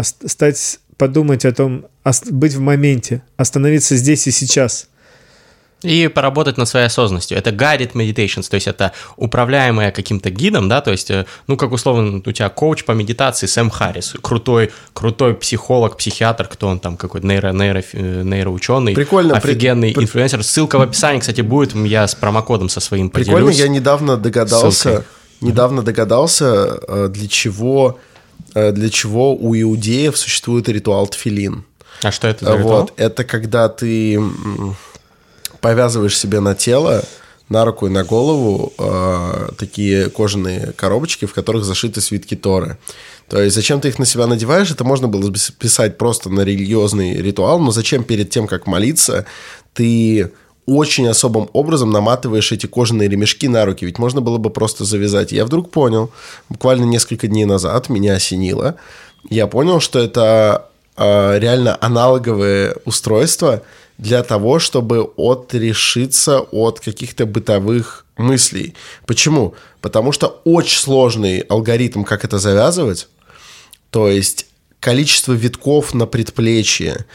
[0.00, 1.86] стать подумать о том,
[2.30, 4.88] быть в моменте, остановиться здесь и сейчас–
[5.84, 7.36] И поработать над своей осознанностью.
[7.36, 11.72] Это guided meditations, то есть это управляемое каким-то гидом, да, то есть, э, ну, как
[11.72, 16.96] условно, у тебя коуч по медитации Сэм Харрис, крутой, крутой психолог, психиатр, кто он там,
[16.96, 20.42] какой-то нейро, нейро, э, нейроученый, Прикольно, при- офигенный при- инфлюенсер.
[20.42, 23.58] Ссылка в описании, кстати, будет, я с промокодом со своим Прикольно, поделюсь.
[23.60, 25.04] я недавно догадался, ссылкой.
[25.42, 27.98] недавно догадался, э, для чего,
[28.54, 31.64] для чего у иудеев существует ритуал тфилин.
[32.02, 32.80] А что это за ритуал?
[32.82, 34.20] Вот, это когда ты
[35.64, 37.02] повязываешь себе на тело,
[37.48, 42.76] на руку и на голову э, такие кожаные коробочки, в которых зашиты свитки Торы.
[43.30, 46.42] То есть зачем ты их на себя надеваешь, это можно было бы писать просто на
[46.42, 49.24] религиозный ритуал, но зачем перед тем, как молиться,
[49.72, 50.32] ты
[50.66, 55.32] очень особым образом наматываешь эти кожаные ремешки на руки, ведь можно было бы просто завязать.
[55.32, 56.10] Я вдруг понял,
[56.50, 58.74] буквально несколько дней назад меня осенило,
[59.30, 63.62] я понял, что это э, реально аналоговые устройства
[63.98, 68.74] для того, чтобы отрешиться от каких-то бытовых мыслей.
[69.06, 69.54] Почему?
[69.80, 73.08] Потому что очень сложный алгоритм, как это завязывать.
[73.90, 74.46] То есть
[74.80, 77.06] количество витков на предплечье.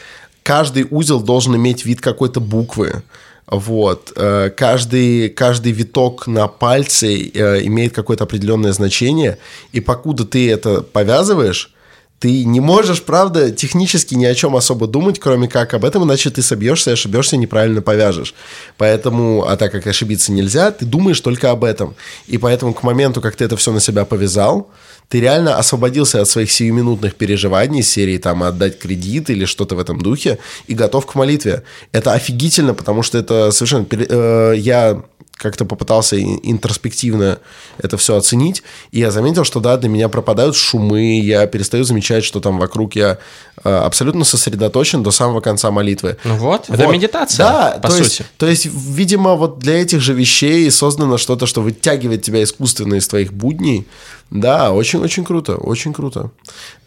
[0.42, 3.02] Каждый узел должен иметь вид какой-то буквы.
[3.46, 4.12] Вот.
[4.16, 9.38] Э, каждый, каждый виток на пальце э, имеет какое-то определенное значение.
[9.72, 11.72] И покуда ты это повязываешь,
[12.20, 16.28] ты не можешь, правда, технически ни о чем особо думать, кроме как об этом, иначе
[16.28, 18.34] ты собьешься ошибешься, неправильно повяжешь.
[18.76, 21.94] Поэтому, а так как ошибиться нельзя, ты думаешь только об этом.
[22.26, 24.68] И поэтому к моменту, как ты это все на себя повязал,
[25.08, 29.98] ты реально освободился от своих сиюминутных переживаний серии там отдать кредит или что-то в этом
[29.98, 31.62] духе и готов к молитве.
[31.90, 33.86] Это офигительно, потому что это совершенно...
[33.90, 35.02] Э, я
[35.40, 37.38] как-то попытался интроспективно
[37.78, 38.62] это все оценить,
[38.92, 42.94] и я заметил, что да, для меня пропадают шумы, я перестаю замечать, что там вокруг
[42.94, 43.18] я
[43.62, 46.16] абсолютно сосредоточен до самого конца молитвы.
[46.24, 46.78] Ну вот, вот.
[46.78, 48.04] это медитация, да, по то сути.
[48.04, 52.94] Есть, то есть, видимо, вот для этих же вещей создано что-то, что вытягивает тебя искусственно
[52.94, 53.86] из твоих будней.
[54.30, 56.30] Да, очень-очень круто, очень круто.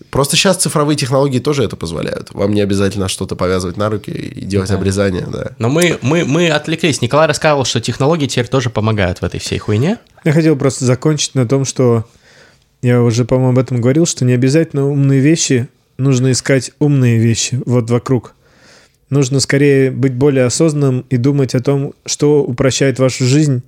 [0.09, 2.33] Просто сейчас цифровые технологии тоже это позволяют.
[2.33, 4.75] Вам не обязательно что-то повязывать на руки и делать да.
[4.75, 5.51] обрезание, да.
[5.57, 7.01] Но мы, мы, мы отвлеклись.
[7.01, 9.97] Николай рассказывал, что технологии теперь тоже помогают в этой всей хуйне.
[10.23, 12.05] Я хотел просто закончить на том, что
[12.81, 15.67] я уже, по-моему, об этом говорил, что не обязательно умные вещи,
[15.97, 18.35] нужно искать умные вещи вот вокруг.
[19.09, 23.63] Нужно скорее быть более осознанным и думать о том, что упрощает вашу жизнь.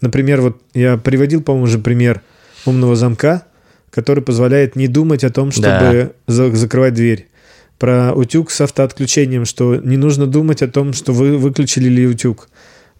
[0.00, 2.20] Например, вот я приводил, по-моему, уже пример
[2.64, 3.46] умного замка–
[3.94, 6.10] который позволяет не думать о том, чтобы да.
[6.26, 7.28] за закрывать дверь.
[7.78, 12.48] Про утюг с автоотключением, что не нужно думать о том, что вы выключили ли утюг.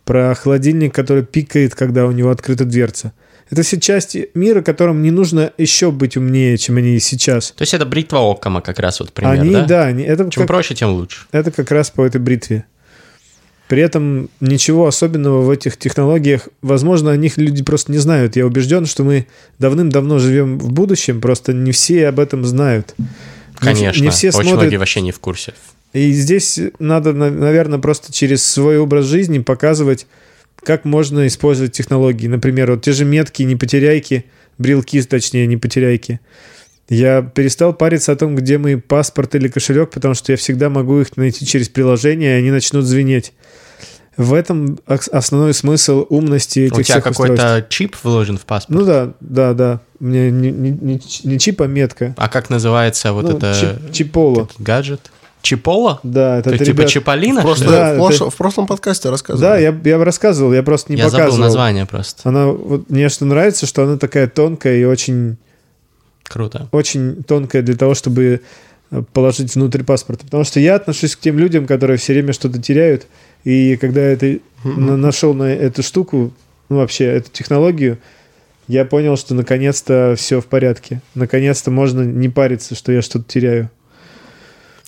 [0.04, 3.12] Про холодильник, который пикает, когда у него открыта дверца.
[3.54, 7.52] Это все части мира, которым не нужно еще быть умнее, чем они сейчас.
[7.52, 9.64] То есть это бритва Оккама как раз вот пример, они, да?
[9.64, 11.26] Да, они, это Чем как, проще, тем лучше.
[11.30, 12.64] Это как раз по этой бритве.
[13.68, 18.34] При этом ничего особенного в этих технологиях, возможно, о них люди просто не знают.
[18.34, 19.28] Я убежден, что мы
[19.60, 22.96] давным-давно живем в будущем, просто не все об этом знают.
[23.54, 24.62] Конечно, не, не все очень смотрят...
[24.62, 25.54] многие вообще не в курсе.
[25.92, 30.08] И здесь надо, наверное, просто через свой образ жизни показывать,
[30.64, 32.26] как можно использовать технологии.
[32.26, 34.24] Например, вот те же метки, не потеряйки,
[34.58, 36.20] брелки, точнее, не потеряйки.
[36.88, 41.00] Я перестал париться о том, где мой паспорт или кошелек, потому что я всегда могу
[41.00, 43.32] их найти через приложение, и они начнут звенеть.
[44.16, 48.78] В этом основной смысл умности этих У тебя какой-то чип вложен в паспорт?
[48.78, 49.80] Ну да, да, да.
[49.98, 52.14] Мне не, не, не, не чип, а метка.
[52.16, 53.54] А как называется вот ну, это...
[53.58, 54.42] Чип, чиполо.
[54.44, 55.10] Этот гаджет?
[55.44, 56.00] Чипола?
[56.02, 56.90] Да, это, это типа ребят...
[56.90, 57.40] Чиполлина?
[57.40, 58.14] В, прошлом, да, в, прош...
[58.16, 58.30] это...
[58.30, 59.50] в прошлом подкасте рассказывал.
[59.50, 61.26] Да, я, я рассказывал, я просто не я показывал.
[61.26, 62.28] Я забыл название просто.
[62.28, 65.36] Она, вот, мне что нравится, что она такая тонкая и очень
[66.24, 66.68] Круто.
[66.72, 68.40] Очень тонкая для того, чтобы
[68.90, 70.24] э, положить внутрь паспорта.
[70.24, 73.06] Потому что я отношусь к тем людям, которые все время что-то теряют.
[73.44, 74.96] И когда я это, mm-hmm.
[74.96, 76.32] нашел на эту штуку,
[76.68, 77.98] ну вообще эту технологию,
[78.66, 81.02] я понял, что наконец-то все в порядке.
[81.14, 83.70] Наконец-то можно не париться, что я что-то теряю.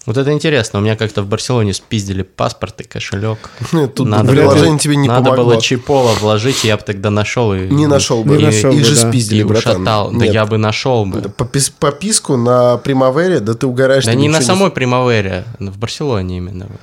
[0.06, 0.78] Вот это интересно.
[0.78, 3.50] У меня как-то в Барселоне спиздили паспорт и кошелек.
[3.94, 5.44] Тут надо приложение было, тебе не надо помогло.
[5.44, 7.52] было чипола вложить, я бы тогда нашел.
[7.52, 8.36] И, не нашел бы.
[8.36, 9.08] Не и, нашел их бы, же да.
[9.08, 9.82] спиздили, и братан.
[9.82, 10.12] ушатал.
[10.12, 11.22] Да я бы нашел бы.
[11.22, 14.04] Попис, пописку на Примавере, да ты угораешь.
[14.04, 16.66] Да не на самой Примавере, в Барселоне именно.
[16.68, 16.80] Вот.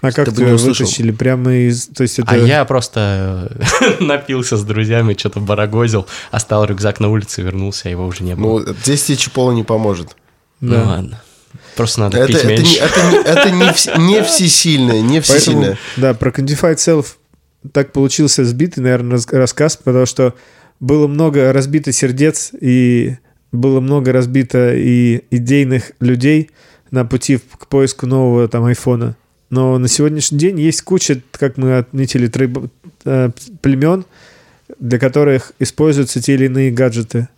[0.00, 1.12] А как ты тебя вытащили?
[1.12, 1.86] Прямо из...
[1.86, 2.32] То есть это...
[2.32, 3.56] А я просто
[4.00, 8.58] напился с друзьями, что-то барагозил, оставил рюкзак на улице, вернулся, а его уже не было.
[8.58, 10.16] Ну, здесь тебе чипола не поможет.
[10.60, 11.22] Ну ладно.
[11.76, 12.72] Просто надо это, пить это меньше.
[12.72, 15.78] Не, это не, это не, вс, не всесильное, не всесильное.
[15.78, 17.06] Поэтому, да, про Quantified Self
[17.72, 20.34] так получился сбитый, наверное, рассказ, потому что
[20.80, 23.16] было много разбито сердец и
[23.52, 26.50] было много разбито и идейных людей
[26.90, 29.16] на пути к поиску нового там айфона.
[29.50, 32.58] Но на сегодняшний день есть куча, как мы отметили, трейб...
[33.04, 34.04] Э, племен,
[34.78, 37.28] для которых используются те или иные гаджеты.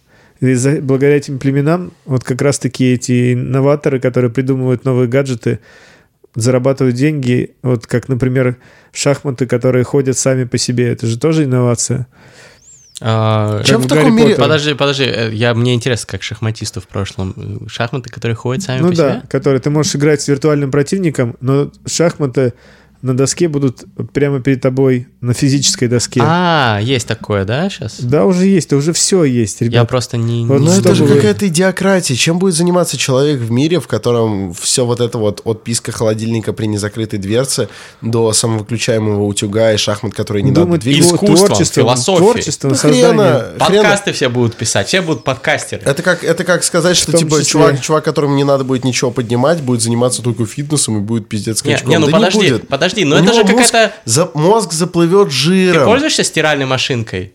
[0.45, 5.61] И за, благодаря этим племенам вот как раз-таки эти новаторы, которые придумывают новые гаджеты,
[6.35, 8.57] зарабатывают деньги, вот как, например,
[8.93, 10.89] шахматы, которые ходят сами по себе.
[10.89, 12.07] Это же тоже инновация.
[13.01, 14.37] А, Чем в таком мире...
[14.37, 17.67] Подожди, подожди, э, я, мне интересно, как шахматисту в прошлом.
[17.69, 19.23] Шахматы, которые ходят сами ну по да, себе?
[19.29, 22.55] которые ты можешь играть с виртуальным противником, но шахматы
[23.05, 23.85] на доске будут
[24.15, 26.21] прямо перед тобой на физической доске.
[26.25, 28.01] А, есть такое, да, сейчас?
[28.01, 29.75] Да, уже есть, да уже все есть, ребят.
[29.75, 30.47] Я просто не...
[30.47, 32.17] Вот Ну, не- это же вы- какая-то идиократия.
[32.17, 36.55] Чем будет заниматься человек в мире, в котором все вот это вот от писка холодильника
[36.55, 37.69] при незакрытой дверце
[38.01, 41.03] до самовыключаемого утюга и шахмат, которые не надо Думать двигать?
[41.11, 42.19] тво- Искусством, творчеством, философией.
[42.33, 43.07] творчеством, созданием.
[43.11, 43.83] хрена, хрена.
[43.83, 45.83] Подкасты все будут писать, все будут подкастеры.
[45.85, 49.11] Это как, это как сказать, что типа числе- чувак, чувак, которому не надо будет ничего
[49.11, 51.91] поднимать, будет заниматься только фитнесом и будет пиздец Не, скачком.
[51.91, 52.69] не, ну Да подожди, будет.
[52.69, 53.93] подожди, но У это же какая-то...
[54.05, 55.85] за- мозг заплывет Ты жиром.
[55.87, 57.33] пользуешься стиральной машинкой?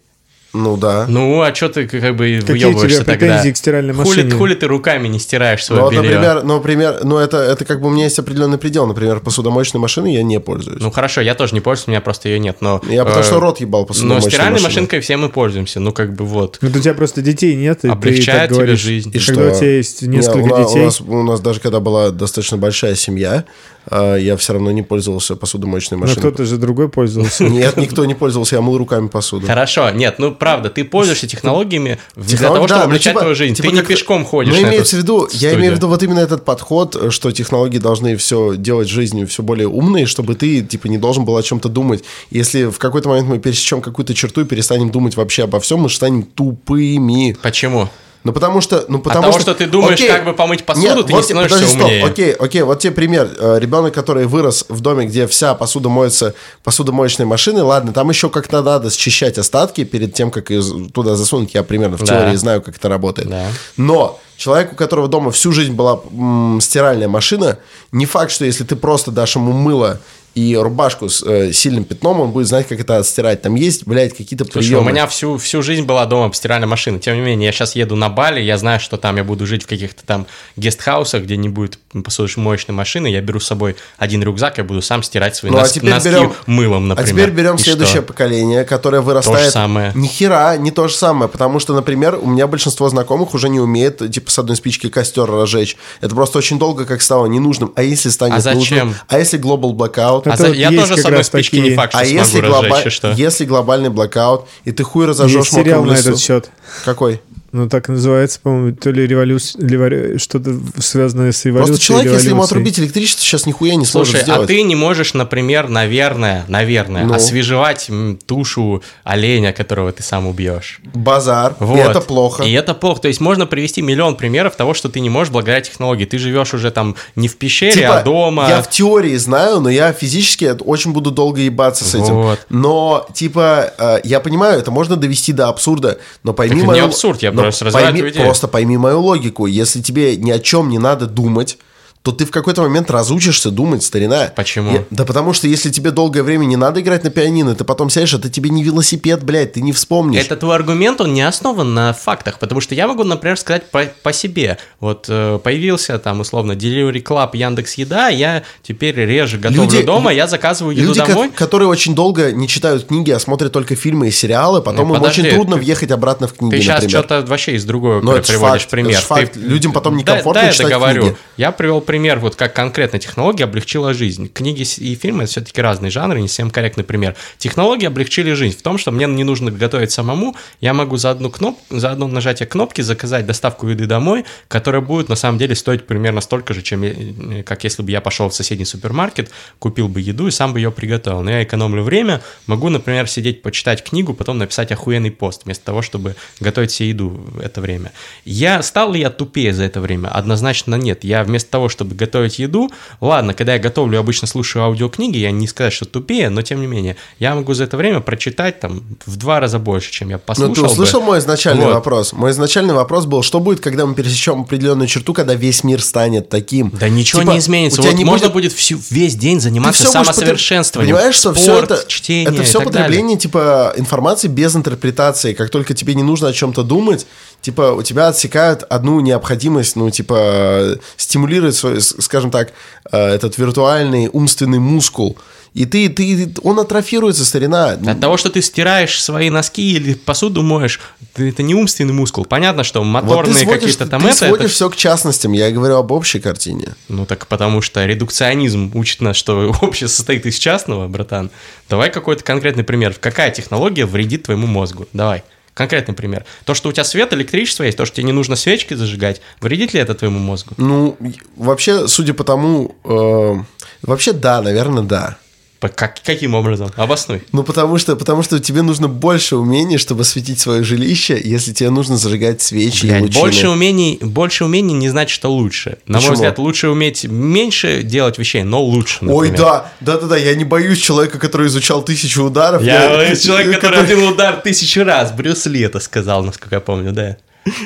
[0.52, 1.06] Ну да.
[1.08, 3.26] Ну, а что ты как бы Какие у выебываешься тебя тогда?
[3.28, 4.32] претензии к стиральной Хули, машине?
[4.32, 6.04] хули ты руками не стираешь Ну, свое вот, белье?
[6.16, 8.88] например, ну, например, ну это, это как бы у меня есть определенный предел.
[8.88, 10.82] Например, посудомоечной машиной я не пользуюсь.
[10.82, 12.82] Ну хорошо, я тоже не пользуюсь, у меня просто ее нет, но...
[12.90, 14.70] я потому э, что рот ебал Но посудомоечной стиральной машиной.
[14.70, 16.58] машинкой все мы пользуемся, ну как бы вот.
[16.64, 18.80] Вот у тебя просто детей нет, и Облегчает ты так тебе говоришь.
[18.80, 19.12] жизнь.
[19.14, 19.56] И Когда что?
[19.56, 22.10] у тебя есть Не, несколько у, на- детей, У нас, у нас даже когда была
[22.10, 23.46] достаточно большая семья,
[23.92, 26.22] я все равно не пользовался посудомоечной но машиной.
[26.22, 27.44] кто-то же другой пользовался.
[27.50, 29.48] Нет, никто не пользовался, я мыл руками посуду.
[29.48, 33.36] Хорошо, нет, ну правда, ты пользуешься технологиями для того, чтобы да, ну, облегчать типа- твою
[33.36, 33.56] жизнь.
[33.56, 36.20] типа ты не пешком ходишь Ну, имеется в виду, я имею в виду вот именно
[36.20, 40.88] этот подход, что технологии должны все делать в жизни все более умные, чтобы ты, типа,
[40.88, 42.04] не должен был о чем-то думать.
[42.32, 45.90] Если в какой-то момент мы пересечем какую-то черту и перестанем думать вообще обо всем, мы
[45.90, 47.38] же станем тупыми.
[47.42, 47.90] Почему?
[48.26, 48.84] Ну, потому что...
[48.90, 51.74] Ну, потому того, что ты думаешь, как бы помыть посуду, ты не вот, становишься подожди,
[51.78, 51.84] стоп.
[51.88, 52.06] умнее.
[52.06, 53.30] Окей, окей, вот тебе пример.
[53.40, 58.30] Э, Ребенок, который вырос в доме, где вся посуда моется посудомоечной машиной, ладно, там еще
[58.30, 60.62] как-то надо счищать остатки перед тем, как ее
[60.94, 61.54] туда засунуть.
[61.54, 62.20] Я примерно в Да.
[62.24, 63.30] теории знаю, как это работает.
[63.30, 63.46] Да.
[63.78, 67.58] Но человек, у которого дома всю жизнь была м, стиральная машина,
[67.94, 70.00] не факт, что если ты просто дашь ему мыло
[70.40, 73.42] и рубашку с э, сильным пятном, он будет знать, как это отстирать.
[73.42, 74.86] Там есть, блядь, какие-то Слушай, приемы.
[74.88, 77.00] у меня всю, всю жизнь была дома стиральная машина.
[77.00, 79.64] Тем не менее, я сейчас еду на Бали, я знаю, что там я буду жить
[79.64, 83.08] в каких-то там гестхаусах, где не будет посудомоечной машины.
[83.08, 85.90] Я беру с собой один рюкзак, я буду сам стирать свои Ну, а нос- теперь
[85.92, 87.12] носки берем- мылом, А например.
[87.14, 88.04] теперь берем И следующее что?
[88.04, 89.52] поколение, которое вырастает...
[89.52, 89.92] самое.
[89.96, 93.60] Ни хера, не то же самое, потому что, например, у меня большинство знакомых уже не
[93.60, 95.78] умеет, типа, с одной спички костер разжечь.
[96.02, 97.72] Это просто очень долго как стало ненужным.
[97.76, 98.60] А если станет А зачем?
[98.60, 98.96] нужным?
[99.08, 100.29] А если global blackout?
[100.30, 101.92] А Это за- вот я есть тоже как с одной раз спички такие- не факт,
[101.94, 103.12] что А смогу если, глоба- что?
[103.12, 106.50] если глобальный блокаут, и ты хуй разожжешь есть сериал на этот счет.
[106.86, 107.22] Какой?
[107.52, 111.68] Ну, так и называется, по-моему, то ли революция, что-то связанное с революцией.
[111.74, 112.58] Просто человек, если ему революцией.
[112.58, 114.44] отрубить электричество, сейчас нихуя не сможет Слушай, сделать.
[114.44, 117.14] а ты не можешь, например, наверное, наверное, Ну?
[117.14, 117.90] освежевать
[118.26, 120.80] тушу оленя, которого ты сам убьешь.
[120.94, 121.56] Базар.
[121.60, 121.78] Вот.
[121.78, 122.44] И это плохо.
[122.44, 123.02] И это плохо.
[123.02, 126.06] То есть можно привести миллион примеров того, что ты не можешь благодаря технологии.
[126.06, 128.48] Ты живешь уже там не в пещере, Типа, а дома.
[128.48, 132.14] Я в теории знаю, но я физически очень буду долго ебаться с этим.
[132.14, 132.40] Вот.
[132.50, 137.22] Но, типа, э, я понимаю, это можно довести до абсурда, но пойми Так не абсурд,
[137.22, 138.12] я просто пойми-.
[138.24, 139.46] Просто пойми мою логику.
[139.46, 141.58] Если тебе ни о чем не надо думать,
[142.02, 144.32] то ты в какой-то момент разучишься думать, старина.
[144.36, 144.72] Почему?
[144.72, 147.90] Я- да потому что если тебе долгое время не надо играть на пианино, ты потом
[147.90, 150.24] сядешь, это тебе не велосипед, блядь, ты не вспомнишь.
[150.24, 153.84] Это твой аргумент, он не основан на фактах, потому что я могу, например, сказать по,
[154.02, 154.58] по себе.
[154.80, 160.14] Вот э, появился там, условно, Delivery Club, Яндекс Еда, я теперь реже готовлю Люди- дома,
[160.14, 161.30] я заказываю еду Люди, ко- домой.
[161.36, 165.02] которые очень долго не читают книги, а смотрят только фильмы и сериалы, потом Ну, им
[165.02, 168.14] подожди, очень трудно ты- въехать обратно в книги, Ты сейчас что-то вообще из другого Но
[168.14, 169.00] при- приводишь факт, пример.
[169.00, 169.34] ж факт.
[169.34, 171.02] Ты- Людям потом Да- некомфортно да, я читать договорю.
[171.02, 171.18] книги.
[171.36, 174.30] Я привел пример, вот как конкретно технология облегчила жизнь.
[174.32, 177.16] Книги и фильмы это все-таки разные жанры, не всем корректный пример.
[177.40, 181.32] Технологии облегчили жизнь в том, что мне не нужно готовить самому, я могу за одну
[181.32, 185.88] кнопку, за одно нажатие кнопки заказать доставку еды домой, которая будет на самом деле стоить
[185.88, 190.00] примерно столько же, чем я- как если бы я пошел в соседний супермаркет, купил бы
[190.00, 191.24] еду и сам бы ее приготовил.
[191.24, 195.82] Но я экономлю время, могу, например, сидеть почитать книгу, потом написать охуенный пост, вместо того,
[195.82, 197.94] чтобы готовить себе еду в это время.
[198.26, 200.10] Я стал ли я тупее за это время?
[200.10, 201.04] Однозначно нет.
[201.04, 202.70] Я вместо того, чтобы готовить еду,
[203.02, 206.68] ладно, когда я готовлю, обычно слушаю аудиокниги, я не сказать, что тупее, но тем не
[206.68, 210.22] менее, я могу за это время прочитать там в два раза больше, чем я Ну,
[210.26, 210.68] послушал ты бы.
[210.68, 211.74] услышал мой изначальный Вот.
[211.74, 212.14] вопрос?
[212.14, 216.30] Мой изначальный вопрос был, что будет, когда мы пересечем определенную черту, когда весь мир станет
[216.30, 216.70] таким?
[216.72, 217.80] Да ничего Типа, не изменится.
[217.80, 220.96] у тебя Вот не можно будет- будет, всю, весь день Ты заниматься будешь потреб- самосовершенствованием.
[220.96, 222.88] Понимаешь, что все Спорт, это, чтение это все так далее.
[222.88, 225.34] потребление типа информации без интерпретации.
[225.34, 227.06] Как только тебе не нужно о чем-то думать,
[227.42, 232.54] типа у тебя отсекают одну необходимость, ну типа стимулировать свой, с- скажем так,
[232.92, 235.18] э, этот виртуальный умственный мускул.
[235.56, 237.72] И ты, ты, он атрофируется, старина.
[237.72, 240.80] От того, что ты стираешь свои носки или посуду моешь,
[241.16, 242.24] ты- это не умственный мускул.
[242.24, 245.32] Понятно, что Вот ты моторные сводишь, какие-то там ты это, это сводишь все к частностям.
[245.34, 246.76] Я говорю об общей картине.
[246.88, 251.32] Ну так потому что редукционизм учит нас, что общество состоит из частного, братан.
[251.68, 252.94] Давай какой-то конкретный пример.
[253.00, 254.88] Какая технология вредит твоему мозгу?
[254.94, 255.24] Давай.
[255.60, 256.24] Конкретный пример.
[256.46, 259.74] То, что у тебя свет, электричество есть, то, что тебе не нужно свечки зажигать, вредит
[259.74, 260.54] ли это твоему мозгу?
[260.56, 260.96] Ну,
[261.36, 262.78] вообще, судя по тому...
[262.86, 263.36] э,
[263.82, 265.18] вообще, да, наверное, да.
[265.60, 266.72] Как, каким образом?
[266.78, 267.22] Обоснуй.
[267.34, 271.70] Ну, потому что, потому что тебе нужно больше умений, чтобы осветить свое жилище, если тебе
[271.70, 273.20] нужно зажигать свечи и Блядь, лучины.
[273.22, 275.78] больше умений, больше умений не значит, что лучше.
[275.86, 276.12] На Почему?
[276.12, 279.00] мой взгляд, лучше уметь меньше делать вещей, но лучше.
[279.02, 279.38] Ой, например.
[279.38, 282.64] да, да, да, да, я не боюсь человека, который изучал тысячу ударов.
[282.64, 285.12] Я боюсь человек, который один удар тысячу раз.
[285.12, 287.18] Брюс Ли это сказал, насколько я помню, да.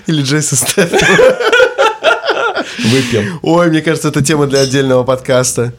[0.08, 1.00] Или Джейсон Стэттем.
[2.90, 3.40] Выпьем.
[3.42, 5.74] Ой, мне кажется, это тема для отдельного подкаста.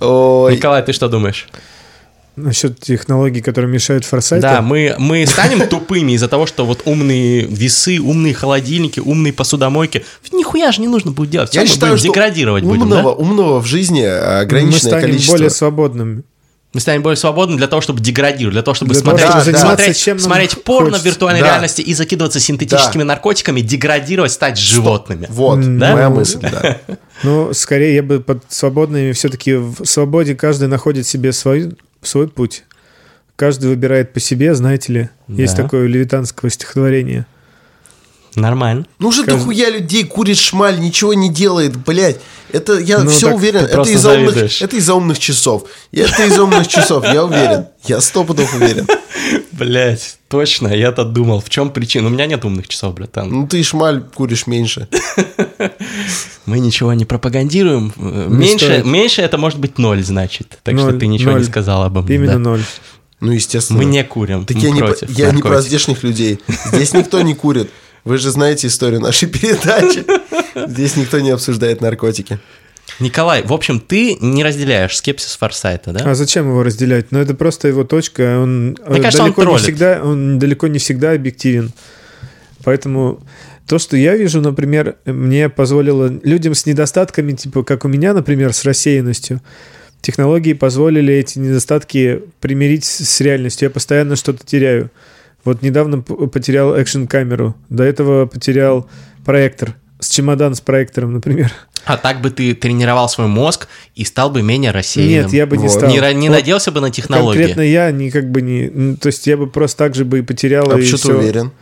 [0.00, 1.46] Ой, Николай, ты что думаешь?
[2.36, 4.42] Насчет технологий, которые мешают форсайту.
[4.42, 10.04] Да, мы, мы станем тупыми из-за того, что вот умные весы, умные холодильники, умные посудомойки.
[10.32, 11.50] Нихуя же не нужно будет делать.
[11.50, 13.10] Всё я мы считаю, будем что деградировать будем, умного, да?
[13.10, 15.32] умного в жизни а, мы ограниченное станем количество.
[15.32, 16.24] более свободными.
[16.74, 19.44] Мы станем более свободны для того, чтобы деградировать, для того, чтобы Для того, смотреть, чтобы
[19.44, 21.08] заниматься смотреть, чем смотреть порно в хочется.
[21.08, 21.46] виртуальной Да.
[21.46, 25.26] реальности и закидываться синтетическими наркотиками, деградировать, стать животными.
[25.30, 25.92] Вот, Да?
[25.94, 26.78] моя мысль, да.
[27.22, 32.64] Ну, скорее, я бы под свободными все-таки в свободе каждый находит себе свой, свой путь.
[33.36, 35.08] Каждый выбирает по себе, знаете ли.
[35.28, 35.62] Есть Да.
[35.62, 37.26] такое левитанское стихотворение.
[38.36, 38.86] Нормально.
[38.98, 42.20] Ну же Каждый- дохуя людей курит шмаль, ничего не делает, блядь.
[42.52, 43.60] Это я Ну, все уверен.
[43.64, 45.64] Это из-за умных, это из-за умных часов.
[45.92, 47.66] Это из-за умных часов, я уверен.
[47.84, 48.86] Я сто пудов уверен.
[49.52, 52.08] Блять, точно, я-то думал, в чем причина.
[52.08, 53.28] У меня нет умных часов, братан.
[53.30, 54.88] Ну ты шмаль куришь меньше.
[56.46, 57.92] Мы ничего не пропагандируем.
[57.96, 60.58] Э, Меньше, меньше это может быть ноль, значит.
[60.62, 62.16] Так что ты ничего не сказал обо мне.
[62.16, 62.38] Именно да.
[62.38, 62.62] ноль.
[63.20, 63.78] Ну, естественно.
[63.78, 64.44] Мы не курим.
[64.44, 66.40] Так мы я, не, против я не про здешних людей.
[66.72, 67.70] Здесь никто не курит.
[68.04, 70.04] Вы же знаете историю нашей передачи.
[70.68, 72.38] Здесь никто не обсуждает наркотики.
[73.00, 76.10] Николай, в общем, ты не разделяешь скепсис Форсайта, да?
[76.10, 77.10] А зачем его разделять?
[77.10, 78.40] Ну, это просто его точка.
[78.40, 79.62] Он Мне э, кажется, он далеко не троллит.
[79.62, 81.72] всегда, он далеко не всегда объективен.
[82.62, 83.20] Поэтому
[83.66, 88.52] то, что я вижу, например, мне позволило людям с недостатками, типа как у меня, например,
[88.52, 89.40] с рассеянностью,
[90.00, 93.66] технологии позволили эти недостатки примирить с реальностью.
[93.66, 94.90] Я постоянно что-то теряю.
[95.44, 98.88] Вот недавно потерял экшн-камеру, до этого потерял
[99.24, 101.52] проектор, с чемодан с проектором, например.
[101.84, 105.24] А так бы ты тренировал свой мозг и стал бы менее рассеянным.
[105.26, 105.72] Нет, я бы не Вот.
[105.72, 105.90] стал.
[105.90, 107.38] Не, не Вот надеялся бы на технологии.
[107.38, 108.70] Конкретно я не как бы не...
[108.72, 110.70] ну, То есть я бы просто так же бы и потерял.
[110.70, 111.18] А и почему ты всё.
[111.18, 111.52] уверен?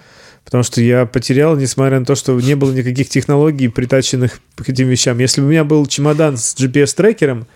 [0.44, 4.88] Потому что я потерял, несмотря на то, что не было никаких технологий, притаченных к этим
[4.88, 5.18] вещам.
[5.18, 7.46] Если бы у меня был чемодан с GPS-трекером,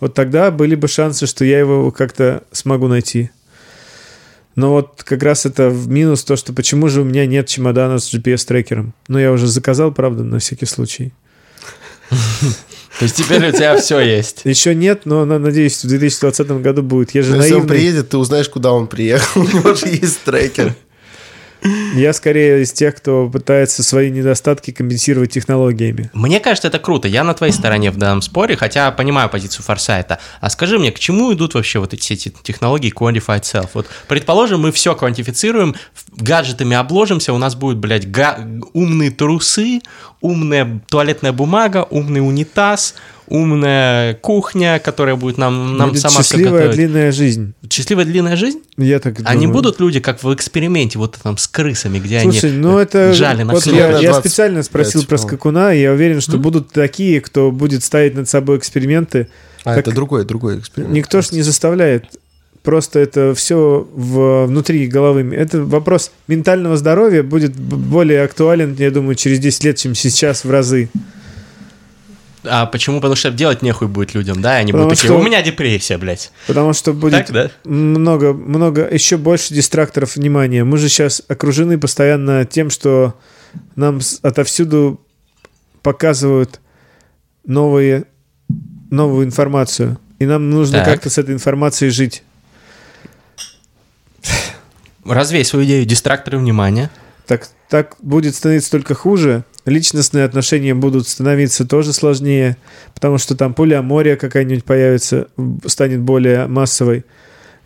[0.00, 3.30] вот тогда были бы шансы, что я его как-то смогу найти.
[4.54, 7.98] Но вот как раз это в минус то, что почему же у меня нет чемодана
[7.98, 8.92] с GPS-трекером.
[9.08, 11.12] Но я уже заказал, правда, на всякий случай.
[12.98, 14.42] То есть теперь у тебя все есть.
[14.44, 17.14] Еще нет, но на- надеюсь, в 2020 году будет.
[17.14, 19.40] Я же Если он приедет, ты узнаешь, куда он приехал.
[19.40, 20.74] У него же есть трекер.
[21.94, 26.10] Я скорее из тех, кто пытается свои недостатки компенсировать технологиями.
[26.14, 27.06] Мне кажется, это круто.
[27.06, 30.18] Я на твоей стороне в данном споре, хотя понимаю позицию Форсайта.
[30.40, 33.70] А скажи мне, к чему идут вообще вот эти эти технологии Quantified Self?
[33.74, 35.74] Вот, предположим, мы все квантифицируем,
[36.16, 38.06] гаджетами обложимся, у нас будут, блядь,
[38.72, 39.80] умные трусы,
[40.22, 42.94] умная туалетная бумага, умный унитаз,
[43.32, 46.76] умная кухня, которая будет нам, нам Будет сама счастливая готовить.
[46.76, 47.54] длинная жизнь.
[47.70, 48.60] Счастливая длинная жизнь?
[48.76, 49.52] Я так А не думаю.
[49.54, 53.14] будут люди, как в эксперименте, вот там с крысами, где Слушай, они ну это...
[53.14, 53.74] жали на вот хлеб?
[53.76, 55.28] я, я 25, специально спросил про по-моему.
[55.28, 59.28] скакуна, и я уверен, что будут такие, кто будет ставить над собой эксперименты.
[59.64, 60.94] А, это другой, другой эксперимент.
[60.94, 62.04] Никто ж не заставляет.
[62.62, 65.34] Просто это все внутри головы.
[65.34, 70.50] Это вопрос ментального здоровья будет более актуален, я думаю, через 10 лет, чем сейчас в
[70.50, 70.90] разы.
[72.44, 72.96] А почему?
[72.96, 74.58] Потому что делать нехуй будет людям, да?
[74.58, 76.32] и Они Потому будут такие, что- у меня депрессия, блядь.
[76.46, 77.50] Потому что будет Так, да?
[77.64, 80.64] много, много, еще больше дистракторов внимания.
[80.64, 83.14] Мы же сейчас окружены постоянно тем, что
[83.76, 85.00] нам отовсюду
[85.82, 86.60] показывают
[87.46, 88.04] новые,
[88.90, 89.98] новую информацию.
[90.18, 90.86] И нам нужно Так.
[90.86, 92.22] как-то с этой информацией жить.
[95.04, 96.90] Развей свою идею дистракторы внимания.
[97.26, 99.44] Так, так будет становиться только хуже.
[99.64, 102.56] Личностные отношения будут становиться тоже сложнее,
[102.94, 105.28] потому что там полиамория какая-нибудь появится,
[105.66, 107.04] станет более массовой.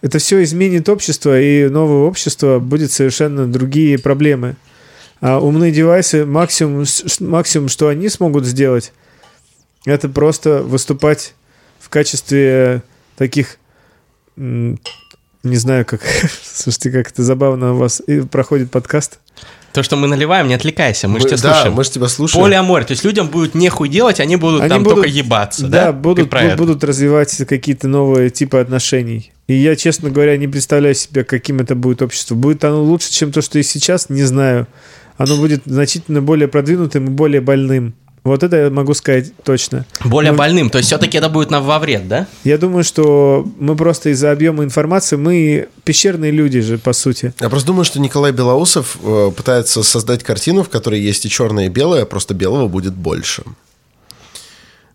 [0.02, 4.56] Это все изменит общество, и новое общество будет совершенно другие проблемы.
[5.20, 6.84] А умные девайсы, максимум,
[7.20, 8.92] максимум, что они смогут сделать,
[9.86, 11.34] это просто выступать
[11.80, 12.82] в качестве
[13.16, 13.58] таких,
[14.36, 14.76] не
[15.42, 16.02] знаю, как,
[16.42, 19.20] слушайте, как это забавно у вас и проходит подкаст.
[19.76, 21.74] То, что мы наливаем, не отвлекайся, мы, же тебя да, слушаем.
[21.74, 22.42] мы же тебя слушаем.
[22.42, 25.84] Полиамор, то есть людям будет нехуй делать, они будут Они там будут- только ебаться, Да,
[25.86, 25.92] да?
[25.92, 26.56] будут, Ты про бу- это.
[26.56, 29.32] будут развивать какие-то новые типы отношений.
[29.48, 32.34] И я, честно говоря, не представляю себе, каким это будет общество.
[32.34, 34.66] Будет оно лучше, чем то, что и сейчас, не знаю.
[35.18, 37.92] Оно будет значительно более продвинутым и более больным
[38.26, 39.86] Вот это я могу сказать точно.
[40.04, 40.68] Более Ну, больным.
[40.68, 42.26] То есть все-таки это будет нам во вред, да?
[42.42, 47.32] Я думаю, что мы просто из-за объема информации, мы пещерные люди же, по сути.
[47.38, 51.66] Я просто думаю, что Николай Белоусов э, пытается создать картину, в которой есть и черное,
[51.66, 53.44] и белое, просто белого будет больше.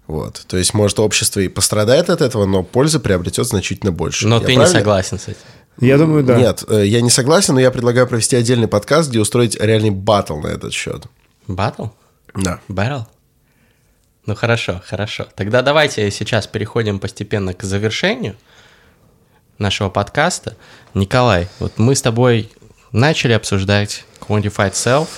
[0.07, 0.43] Вот.
[0.47, 4.27] То есть, может, общество и пострадает от этого, но пользы приобретет значительно больше.
[4.27, 4.79] Но Я ты не правильно?
[4.79, 5.39] согласен с этим.
[5.79, 6.35] Я думаю, да.
[6.37, 10.35] Нет, э, я не согласен, но я предлагаю провести отдельный подкаст, где устроить реальный батл
[10.35, 11.05] на этот счет.
[11.47, 11.85] Батл?
[12.35, 12.59] Да.
[12.67, 13.07] Бэрл?
[14.31, 15.27] Ну хорошо, хорошо.
[15.35, 18.37] Тогда давайте сейчас переходим постепенно к завершению
[19.57, 20.55] нашего подкаста.
[20.93, 22.49] Николай, вот мы с тобой
[22.93, 25.09] начали обсуждать Quantified Self.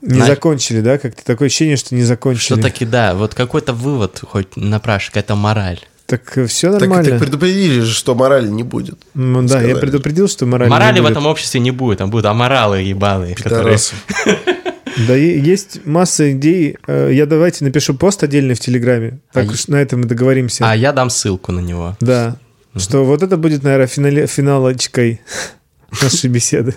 [0.00, 0.98] Не На- закончили, да?
[0.98, 2.44] Как-то такое ощущение, что не закончили.
[2.54, 5.80] Что таки да, вот какой-то вывод хоть напрашивай, какая-то мораль.
[6.06, 7.10] Так все Так, нормально.
[7.10, 9.00] так предупредили же, что морали не будет.
[9.16, 9.80] М, да, я сказали.
[9.80, 13.76] предупредил, что мораль не Морали в этом обществе не будет, там будут аморалы ебаные, которые...
[15.06, 16.76] Да, есть масса идей.
[16.86, 19.20] Э, Я давайте напишу пост отдельный в Телеграме.
[19.32, 20.68] Так А уж на этом мы договоримся.
[20.68, 21.96] А я дам ссылку на него.
[22.00, 22.36] Да.
[22.76, 25.20] Что вот это будет, наверное, финале, финалочкой
[26.02, 26.74] нашей беседы.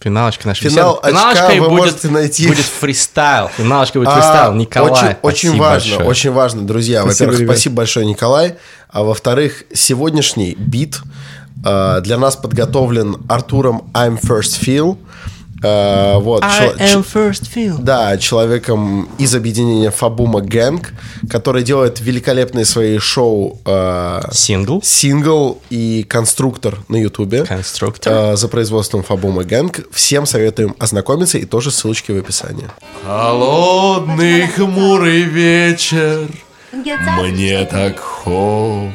[0.00, 1.08] Финалочка нашей Финал беседы.
[1.16, 2.46] Финалочкой вы будет, можете найти.
[2.48, 3.48] будет фристайл.
[3.56, 4.54] Финалочка будет А, фристайл.
[4.54, 6.08] Николай, очень, очень важно, большое.
[6.08, 7.04] очень важно, друзья.
[7.04, 8.56] Во-первых, спасибо большое, Николай.
[8.88, 11.00] А во-вторых, сегодняшний бит
[11.64, 14.98] э, для нас подготовлен Артуром I'm First Feel.
[15.66, 17.76] Э, вот, чел- ч- first feel.
[17.78, 20.92] да, человеком из объединения Фабума Гэнг,
[21.30, 24.80] который делает великолепные свои шоу э, Сингл.
[24.82, 27.44] Сингл и Конструктор на Ютубе.
[27.44, 28.12] Конструктор.
[28.32, 29.80] э, за производством Фабума Гэнг.
[29.92, 32.66] Всем советуем ознакомиться и тоже ссылочки в описании.
[33.04, 36.28] Холодный хмурый вечер,
[36.72, 38.88] мне так хочется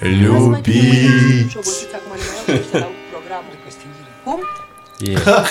[0.00, 1.56] любить.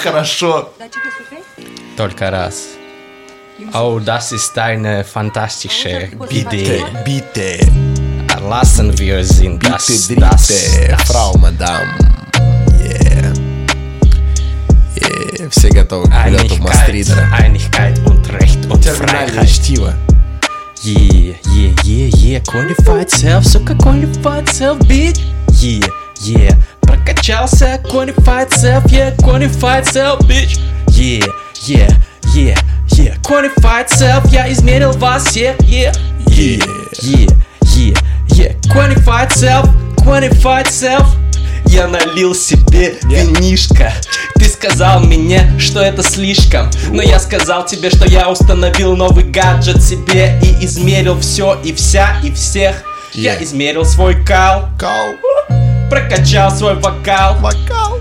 [0.04, 0.72] Хорошо.
[1.98, 2.68] только раз.
[3.74, 6.82] Oh, das ist eine fantastische Idee.
[7.06, 7.60] Бите,
[8.48, 11.02] Lassen wir sind das, бите, das, дрите, das.
[11.04, 11.82] фрау мадам.
[12.80, 13.34] Yeah.
[14.96, 15.50] Yeah.
[15.50, 17.28] Все готовы к прилету Einigkeit, Мастридера.
[17.34, 19.50] Einigkeit und Recht und Терминальное Freiheit.
[19.50, 19.94] чтиво.
[20.82, 25.20] Yeah, yeah, yeah, yeah, qualified self, сука, qualified self, bitch.
[25.62, 25.86] Yeah,
[26.22, 26.56] yeah,
[27.00, 30.60] прокачался, qualified self, yeah, qualified self, bitch.
[30.90, 31.26] Yeah,
[31.66, 31.90] yeah,
[32.34, 32.60] yeah,
[32.92, 35.94] yeah, qualified self, я измерил вас всех, yeah,
[36.28, 36.64] yeah,
[37.02, 37.28] yeah,
[37.76, 37.96] yeah,
[38.30, 41.08] yeah, qualified self, qualified self.
[41.66, 43.94] Я налил себе винишко
[44.34, 49.84] Ты сказал мне, что это слишком Но я сказал тебе, что я установил новый гаджет
[49.84, 52.84] себе И измерил все и вся и всех
[53.14, 53.44] Я Yeah.
[53.44, 55.14] измерил свой кал Кал,
[55.90, 58.00] Прокачал свой вокал вокал.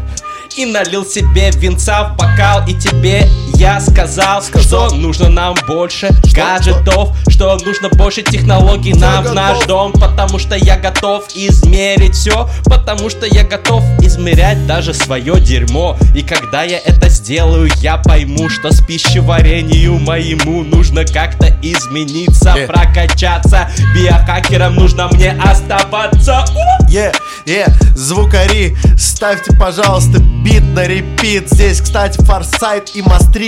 [0.57, 3.29] И налил себе винца в бокал И тебе
[3.59, 9.93] я сказал, что нужно нам больше гаджетов Что нужно больше технологий нам в наш дом
[9.93, 15.97] Потому что я готов измерить все Потому что я готов измерять даже свое дерьмо.
[16.15, 22.67] И когда я это сделаю, я пойму, что с пищеварению моему Нужно как-то измениться, Э.
[22.67, 23.69] прокачаться.
[23.95, 26.45] Биохакером нужно мне оставаться!
[26.89, 27.13] Е,
[27.47, 31.49] е, звукари, ставьте, пожалуйста, бит на репит.
[31.51, 33.03] Здесь, кстати, Форсайт и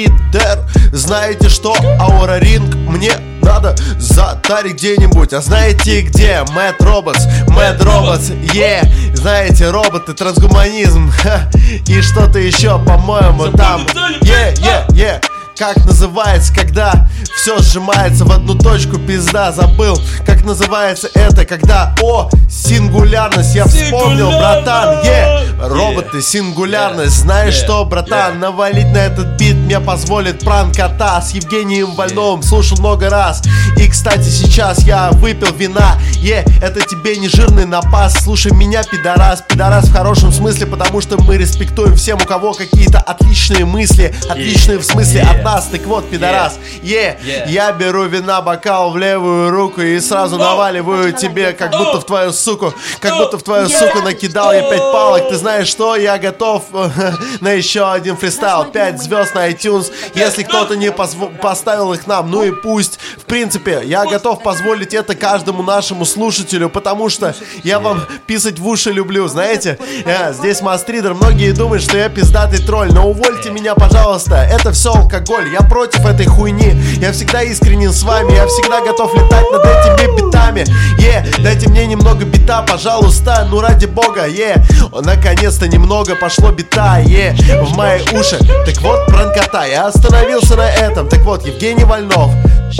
[0.08, 0.58] Мастридер
[0.92, 5.32] Знаете что, Аура Ринг мне надо затарить где-нибудь.
[5.32, 6.44] А знаете где?
[6.52, 8.82] Мэтт Роботс, Мэтт Роботс, е
[9.14, 11.10] Знаете, роботы, трансгуманизм.
[11.22, 11.50] Ха,
[11.86, 13.86] И что-то еще, по-моему, там.
[14.22, 15.20] Е, е, е
[15.58, 20.00] как называется, когда все сжимается в одну точку, пизда, забыл.
[20.24, 28.38] Как называется это, когда, о, сингулярность, я вспомнил, братан, е Роботы, сингулярность, знаешь что, братан,
[28.40, 32.42] навалить на этот бит мне позволит пранк кота С Евгением Вольновым.
[32.42, 33.42] Слушал много раз.
[33.76, 39.42] И, кстати, сейчас я выпил вина, е Это тебе не жирный напас, слушай меня, пидорас.
[39.46, 44.14] Пидорас в хорошем смысле, потому что мы респектуем всем, у кого какие-то отличные мысли.
[44.30, 46.58] Отличные в смысле от нас, так вот, пидорас.
[46.82, 47.50] Е, Yeah.
[47.50, 52.32] я беру вина, бокал в левую руку И сразу наваливаю тебе, как будто в твою
[52.32, 55.28] суку Как будто в твою суку накидал я пять палок.
[55.28, 56.64] Ты знаешь что, я готов
[57.40, 58.64] на еще один фристайл.
[58.64, 59.92] Пять звезд на iTunes.
[60.14, 62.98] Если кто-то не поставил их нам, ну и пусть.
[63.18, 67.34] В принципе, я готов позволить это каждому нашему слушателю Потому что
[67.64, 69.78] я вам писать в уши люблю, знаете.
[70.04, 74.92] Э, Здесь Мастридер, многие думают, что я пиздатый тролль Но увольте меня, пожалуйста, это все
[74.92, 76.72] алкоголь Я против этой хуйни.
[77.00, 80.64] Я всегда искренен с вами Я всегда готов летать над этими битами.
[80.98, 84.56] Е, yeah, дайте мне немного бита, пожалуйста Ну ради бога, е.
[84.56, 85.00] Yeah.
[85.40, 87.64] Наконец-то немного пошло бита, е yeah.
[87.64, 88.36] В мои уши.
[88.66, 91.08] Так вот, пранкота Я остановился на этом.
[91.08, 92.30] Так вот, Евгений Вольнов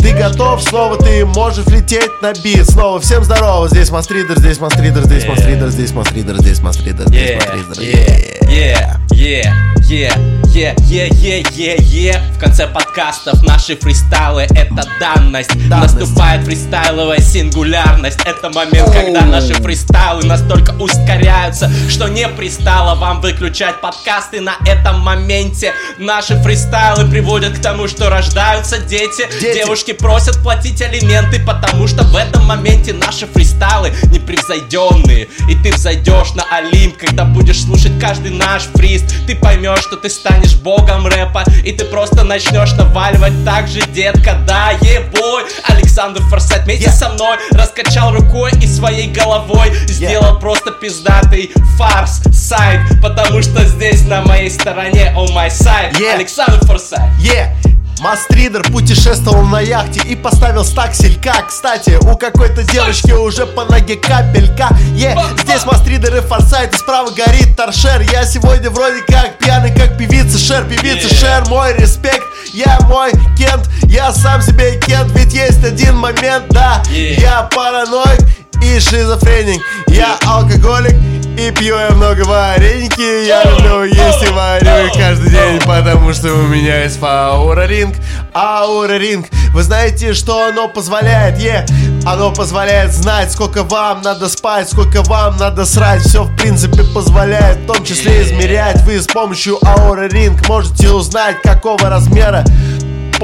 [0.03, 2.69] ты готов, снова ты можешь лететь на бит.
[2.69, 7.81] Снова всем здорово, здесь Мастридер, здесь Мастридер, здесь Мастридер, здесь Мастридер, здесь Мастридер, здесь Мастридер.
[7.81, 9.55] Yeah, yeah, yeah,
[9.89, 15.95] yeah, yeah, yeah, yeah, yeah В конце подкастов наши фристайлы это данность, данность.
[15.95, 18.19] Наступает фристайловая сингулярность.
[18.25, 24.41] Это момент, когда наши фристайлы настолько ускоряются Что не пристало вам выключать подкасты.
[24.41, 29.59] На этом моменте Наши фристайлы приводят к тому, что рождаются дети, дети.
[29.59, 36.35] Девушки просят платить алименты Потому что в этом моменте наши фристайлы непревзойденные И ты взойдешь
[36.35, 39.05] на Олимп, когда будешь слушать каждый наш фрист.
[39.27, 44.39] Ты поймешь, что ты станешь богом рэпа И ты просто начнешь наваливать так же, детка
[44.47, 46.93] Да, ебой Александр Форсайт вместе yeah.
[46.93, 50.41] со мной Раскачал рукой и своей головой Сделал yeah.
[50.41, 56.15] просто пиздатый фарс сайт Потому что здесь на моей стороне, on my side yeah.
[56.15, 57.55] Александр Форсайт Yeah
[58.01, 64.69] Мастридер путешествовал на яхте и поставил стакселька Кстати, у какой-то девочки уже по ноге капелька.
[64.95, 68.01] Е, yeah, здесь Мастридер и Форсайт, и справа горит торшер.
[68.11, 71.21] Я сегодня вроде как пьяный, как певица Шер, певица yeah.
[71.21, 72.25] Шер, мой респект.
[72.55, 75.11] Я мой Кент, я сам себе Кент.
[75.15, 77.21] Ведь есть один момент, да, yeah.
[77.21, 78.21] я параноик
[78.63, 79.61] и шизофреник.
[79.89, 80.97] Я алкоголик
[81.41, 86.47] и пью я много вареники Я люблю есть и варю каждый день Потому что у
[86.47, 87.97] меня есть Аура Ринг
[88.35, 91.39] Аура Ринг Вы знаете, что оно позволяет?
[91.39, 92.03] Е, yeah.
[92.07, 97.59] оно позволяет знать, сколько вам надо спать Сколько вам надо срать Все в принципе позволяет
[97.59, 102.45] В том числе измерять Вы с помощью Аура Ринг можете узнать, какого размера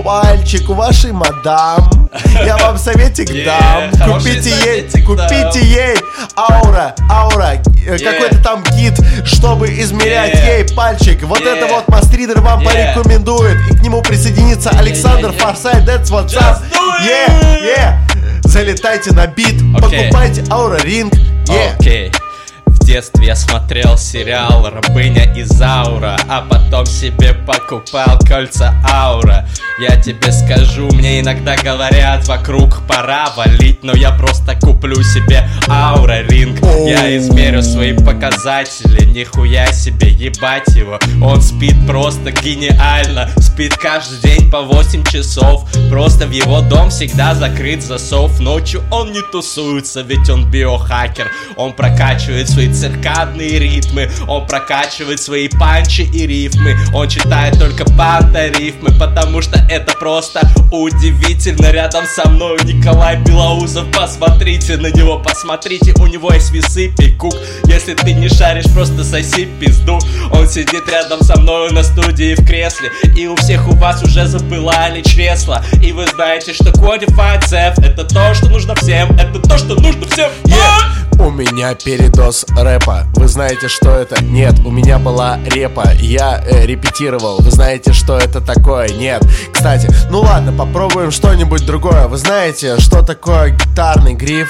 [0.02, 2.08] пальчик вашей мадам.
[2.44, 3.90] Я вам советик дам.
[4.12, 5.96] Купите ей, купите ей
[6.36, 7.54] аура, аура,
[7.86, 8.94] э, какой-то там кит,
[9.24, 11.22] чтобы измерять ей пальчик.
[11.22, 13.58] Вот это вот Мастридер вам порекомендует.
[13.70, 15.88] И к нему присоединится Александр Форсайт.
[15.88, 16.62] That's what's up.
[17.02, 17.96] Yeah, yeah.
[18.44, 21.14] Залетайте на бит, покупайте аура ринг.
[21.46, 22.12] Yeah
[22.86, 29.48] детстве я смотрел сериал «Рабыня из Аура», а потом себе покупал кольца Аура.
[29.78, 36.22] Я тебе скажу, мне иногда говорят, вокруг пора валить, но я просто куплю себе Аура
[36.22, 36.60] Ринг.
[36.86, 40.98] Я измерю свои показатели, нихуя себе, ебать его.
[41.22, 45.68] Он спит просто гениально, спит каждый день по 8 часов.
[45.90, 48.38] Просто в его дом всегда закрыт засов.
[48.40, 51.26] Ночью он не тусуется, ведь он биохакер.
[51.56, 54.10] Он прокачивает свои циркадные ритмы.
[54.28, 56.76] Он прокачивает свои панчи и рифмы.
[56.92, 61.70] Он читает только панта-рифмы Потому что это просто удивительно.
[61.70, 63.86] Рядом со мной Николай Белоусов.
[63.92, 67.34] Посмотрите на него, посмотрите У него есть весы, пикук.
[67.64, 69.98] Если ты не шаришь, просто соси пизду.
[70.32, 72.90] Он сидит рядом со мной на студии в кресле.
[73.16, 75.62] И у всех у вас уже запылали чресла.
[75.82, 79.10] И вы знаете, что Qualified Self Это то, что нужно всем.
[79.12, 80.30] Это то, что нужно всем.
[80.44, 81.06] Yeah.
[81.18, 84.22] У меня передоз рэпа Вы знаете, что это?
[84.22, 88.88] Нет, у меня была репа Я э, репетировал Вы знаете, что это такое?
[88.88, 94.48] Нет Кстати, ну ладно, попробуем что-нибудь другое Вы знаете, что такое гитарный гриф?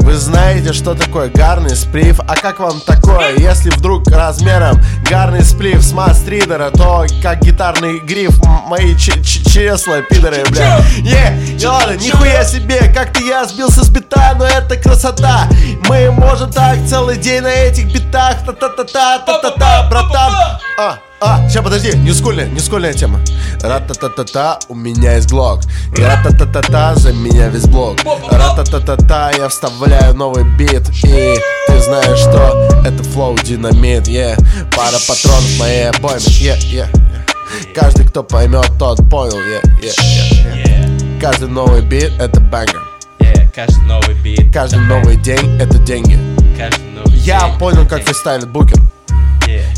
[0.00, 2.20] Вы знаете, что такое гарный сплив?
[2.20, 8.38] А как вам такое, если вдруг размером гарный сплив с мастридера, то как гитарный гриф
[8.66, 10.80] мои чресла, пидоры, бля.
[10.98, 15.48] Не, не ладно, нихуя себе, как-то я сбился с бита, но это красота.
[15.88, 20.32] Мы можем так целый день на этих битах, та-та-та-та, та-та-та, братан.
[20.78, 23.20] А, а, сейчас подожди, не скольная, не скольная тема.
[23.60, 25.30] Ра-та-та-та-та, у меня есть.
[25.30, 27.96] И ра-та-та-та-та, за меня весь блок.
[28.30, 30.88] Ра-та-та-та-та, я вставляю новый бит.
[31.04, 34.36] И ты знаешь, что это flow динамит, yeah.
[34.76, 37.74] Пара патронов моей обойме, yeah, yeah, yeah.
[37.74, 41.20] Каждый, кто поймет, тот понял, yeah, yeah, yeah.
[41.20, 42.82] Каждый новый бит— это banger.
[43.18, 44.52] Yeah, каждый новый бит.
[44.52, 46.16] Каждый новый день— это деньги.
[46.56, 48.80] Каждый новый Я день понял, как фристайлит букинг.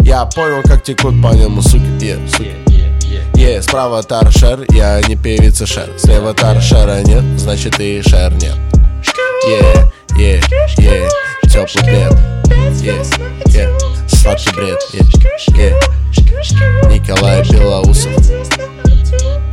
[0.03, 2.55] Я понял, как текут по нему суки, yeah, суки.
[3.11, 5.90] Yeah, yeah, справа торшер, я не певица шер.
[5.98, 8.57] Слева торшера нет, значит и шер нет.
[9.46, 10.42] Yeah, yeah,
[10.78, 11.09] yeah,
[11.44, 12.12] теплый плед.
[12.80, 13.05] Yeah,
[13.46, 14.78] yeah, сладкий бред.
[14.92, 15.07] Yeah,
[15.57, 18.12] yeah, Николай Белоусов.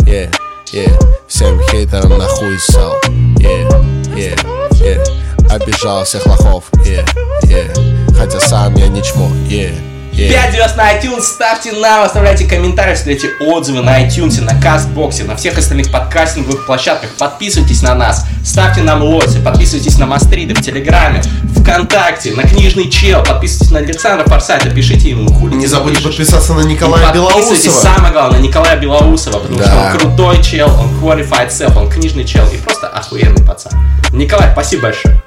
[0.06, 0.32] Yeah,
[0.72, 2.94] yeah, всем хейтерам нахуй ссал
[3.38, 3.70] Yeah,
[4.16, 4.36] yeah,
[4.80, 6.66] yeah, обижал всех лохов.
[6.86, 7.06] Yeah,
[7.44, 9.30] yeah, хотя сам я не чмо.
[9.50, 10.30] Yeah Yeah.
[10.32, 15.36] 5 звезд на iTunes, ставьте нам, оставляйте комментарии, оставляйте отзывы на iTunes, на Кастбоксе, на
[15.36, 17.12] всех остальных подкастинговых площадках.
[17.20, 21.22] Подписывайтесь на нас, ставьте нам лоси, подписывайтесь на Мастриды в Телеграме,
[21.56, 26.16] ВКонтакте, на Книжный Чел, подписывайтесь на Александра Форсайта, пишите ему, хули Не забудьте пишешь.
[26.18, 27.94] подписаться на И Николая подписывайтесь, Белоусова.
[27.96, 29.66] самое главное, на Николая Белоусова, потому Да.
[29.66, 33.72] что он крутой чел, он qualified self, он книжный чел и просто охуенный пацан.
[34.12, 35.22] Николай, спасибо большое.